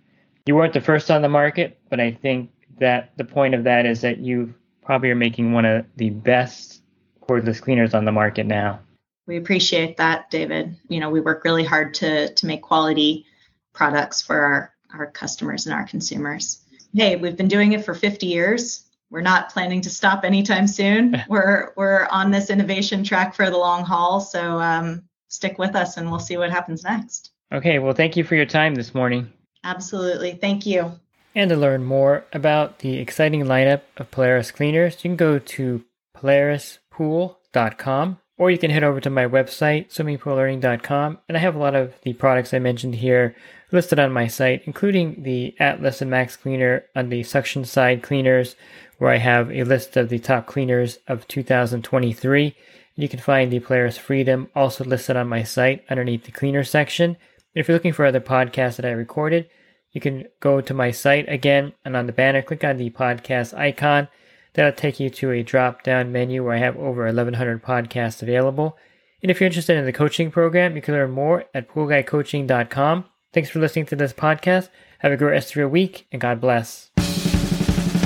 you 0.47 0.55
weren't 0.55 0.73
the 0.73 0.81
first 0.81 1.11
on 1.11 1.23
the 1.23 1.29
market 1.29 1.79
but 1.89 2.01
i 2.01 2.11
think 2.11 2.51
that 2.79 3.13
the 3.17 3.25
point 3.25 3.55
of 3.55 3.65
that 3.65 3.87
is 3.87 4.01
that 4.01 4.19
you 4.19 4.53
probably 4.83 5.11
are 5.11 5.17
making 5.17 5.53
one 5.53 5.65
of 5.65 5.85
the 5.97 6.11
best 6.11 6.83
cordless 7.29 7.61
cleaners 7.61 7.95
on 7.95 8.05
the 8.05 8.13
market 8.13 8.47
now 8.47 8.81
we 9.27 9.37
appreciate 9.37 9.97
that 9.97 10.31
david 10.31 10.77
you 10.89 10.99
know 10.99 11.11
we 11.11 11.21
work 11.21 11.45
really 11.45 11.65
hard 11.65 11.95
to 11.95 12.33
to 12.35 12.47
make 12.47 12.63
quality 12.63 13.25
products 13.73 14.21
for 14.21 14.41
our 14.41 14.75
our 14.95 15.11
customers 15.11 15.67
and 15.67 15.75
our 15.75 15.87
consumers. 15.87 16.63
Hey, 16.95 17.17
we've 17.17 17.37
been 17.37 17.49
doing 17.49 17.73
it 17.73 17.85
for 17.85 17.95
50 17.95 18.27
years. 18.27 18.85
We're 19.11 19.21
not 19.21 19.51
planning 19.51 19.81
to 19.83 19.91
stop 19.91 20.25
anytime 20.25 20.67
soon. 20.67 21.23
we're 21.29 21.73
we're 21.77 22.07
on 22.11 22.31
this 22.31 22.51
innovation 22.51 23.05
track 23.05 23.35
for 23.35 23.51
the 23.51 23.59
long 23.59 23.85
haul. 23.85 24.21
So 24.21 24.61
um, 24.61 25.03
stick 25.29 25.59
with 25.59 25.75
us, 25.75 25.97
and 25.97 26.11
we'll 26.11 26.21
see 26.21 26.37
what 26.37 26.51
happens 26.51 26.85
next. 26.85 27.33
Okay. 27.53 27.79
Well, 27.79 27.95
thank 27.95 28.17
you 28.17 28.25
for 28.25 28.37
your 28.37 28.47
time 28.47 28.75
this 28.75 28.95
morning. 28.95 29.33
Absolutely. 29.65 30.33
Thank 30.33 30.67
you. 30.67 30.93
And 31.35 31.51
to 31.51 31.57
learn 31.57 31.85
more 31.85 32.25
about 32.33 32.81
the 32.81 32.99
exciting 32.99 33.45
lineup 33.45 33.83
of 33.97 34.11
Polaris 34.11 34.51
cleaners, 34.51 34.97
you 34.97 35.11
can 35.11 35.17
go 35.17 35.39
to 35.39 35.85
polarispool.com 36.17 38.19
or 38.41 38.51
you 38.51 38.57
can 38.57 38.71
head 38.71 38.83
over 38.83 39.01
to 39.01 39.11
my 39.11 39.27
website, 39.27 39.91
swimmingpoollearning.com, 39.91 41.19
and 41.29 41.37
I 41.37 41.41
have 41.41 41.55
a 41.55 41.59
lot 41.59 41.75
of 41.75 41.93
the 42.05 42.15
products 42.15 42.55
I 42.55 42.59
mentioned 42.59 42.95
here 42.95 43.37
listed 43.71 43.99
on 43.99 44.13
my 44.13 44.29
site, 44.29 44.63
including 44.65 45.25
the 45.25 45.55
Atlas 45.61 46.01
and 46.01 46.11
Max 46.11 46.37
Cleaner 46.37 46.87
on 46.97 47.11
the 47.11 47.23
suction 47.23 47.67
side 47.67 48.03
cleaners, 48.03 48.57
where 49.01 49.11
I 49.11 49.17
have 49.17 49.51
a 49.51 49.65
list 49.65 49.97
of 49.97 50.11
the 50.11 50.19
top 50.19 50.47
cleaners 50.47 50.99
of 51.09 51.27
2023. 51.27 52.55
You 52.97 53.09
can 53.09 53.19
find 53.19 53.51
the 53.51 53.59
Polaris 53.59 53.97
Freedom 53.97 54.51
also 54.55 54.85
listed 54.85 55.17
on 55.17 55.27
my 55.27 55.43
site 55.43 55.83
underneath 55.89 56.25
the 56.25 56.33
cleaner 56.33 56.65
section. 56.65 57.17
If 57.55 57.67
you're 57.67 57.77
looking 57.77 57.95
for 57.95 58.05
other 58.05 58.21
podcasts 58.21 58.77
that 58.77 58.85
I 58.85 58.91
recorded, 58.91 59.49
you 59.93 60.03
can 60.03 60.27
go 60.41 60.61
to 60.61 60.75
my 60.75 60.91
site 60.91 61.27
again 61.31 61.73
and 61.83 61.97
on 61.97 62.09
the 62.09 62.13
banner, 62.13 62.43
click 62.43 62.63
on 62.63 62.77
the 62.77 62.91
podcast 62.91 63.57
icon. 63.57 64.09
That'll 64.53 64.73
take 64.73 65.01
you 65.01 65.09
to 65.09 65.31
a 65.31 65.43
drop 65.43 65.83
down 65.83 66.13
menu 66.13 66.45
where 66.45 66.57
I 66.57 66.59
have 66.59 66.77
over 66.77 67.07
1,100 67.07 67.63
podcasts 67.63 68.21
available. 68.21 68.77
And 69.23 69.31
if 69.31 69.41
you're 69.41 69.47
interested 69.47 69.79
in 69.79 69.87
the 69.87 69.95
coaching 69.95 70.31
program, 70.31 70.77
you 70.77 70.83
can 70.83 70.93
learn 70.93 71.13
more 71.13 71.47
at 71.55 71.71
poolguycoaching.com. 71.71 73.07
Thanks 73.33 73.49
for 73.49 73.61
listening 73.61 73.87
to 73.87 73.97
this 73.97 74.13
podcast. 74.13 74.69
Have 74.99 75.13
a 75.13 75.17
great 75.17 75.31
rest 75.31 75.53
of 75.53 75.57
your 75.57 75.71
week, 75.71 76.07
and 76.13 76.21
God 76.21 76.39
bless. 76.39 76.90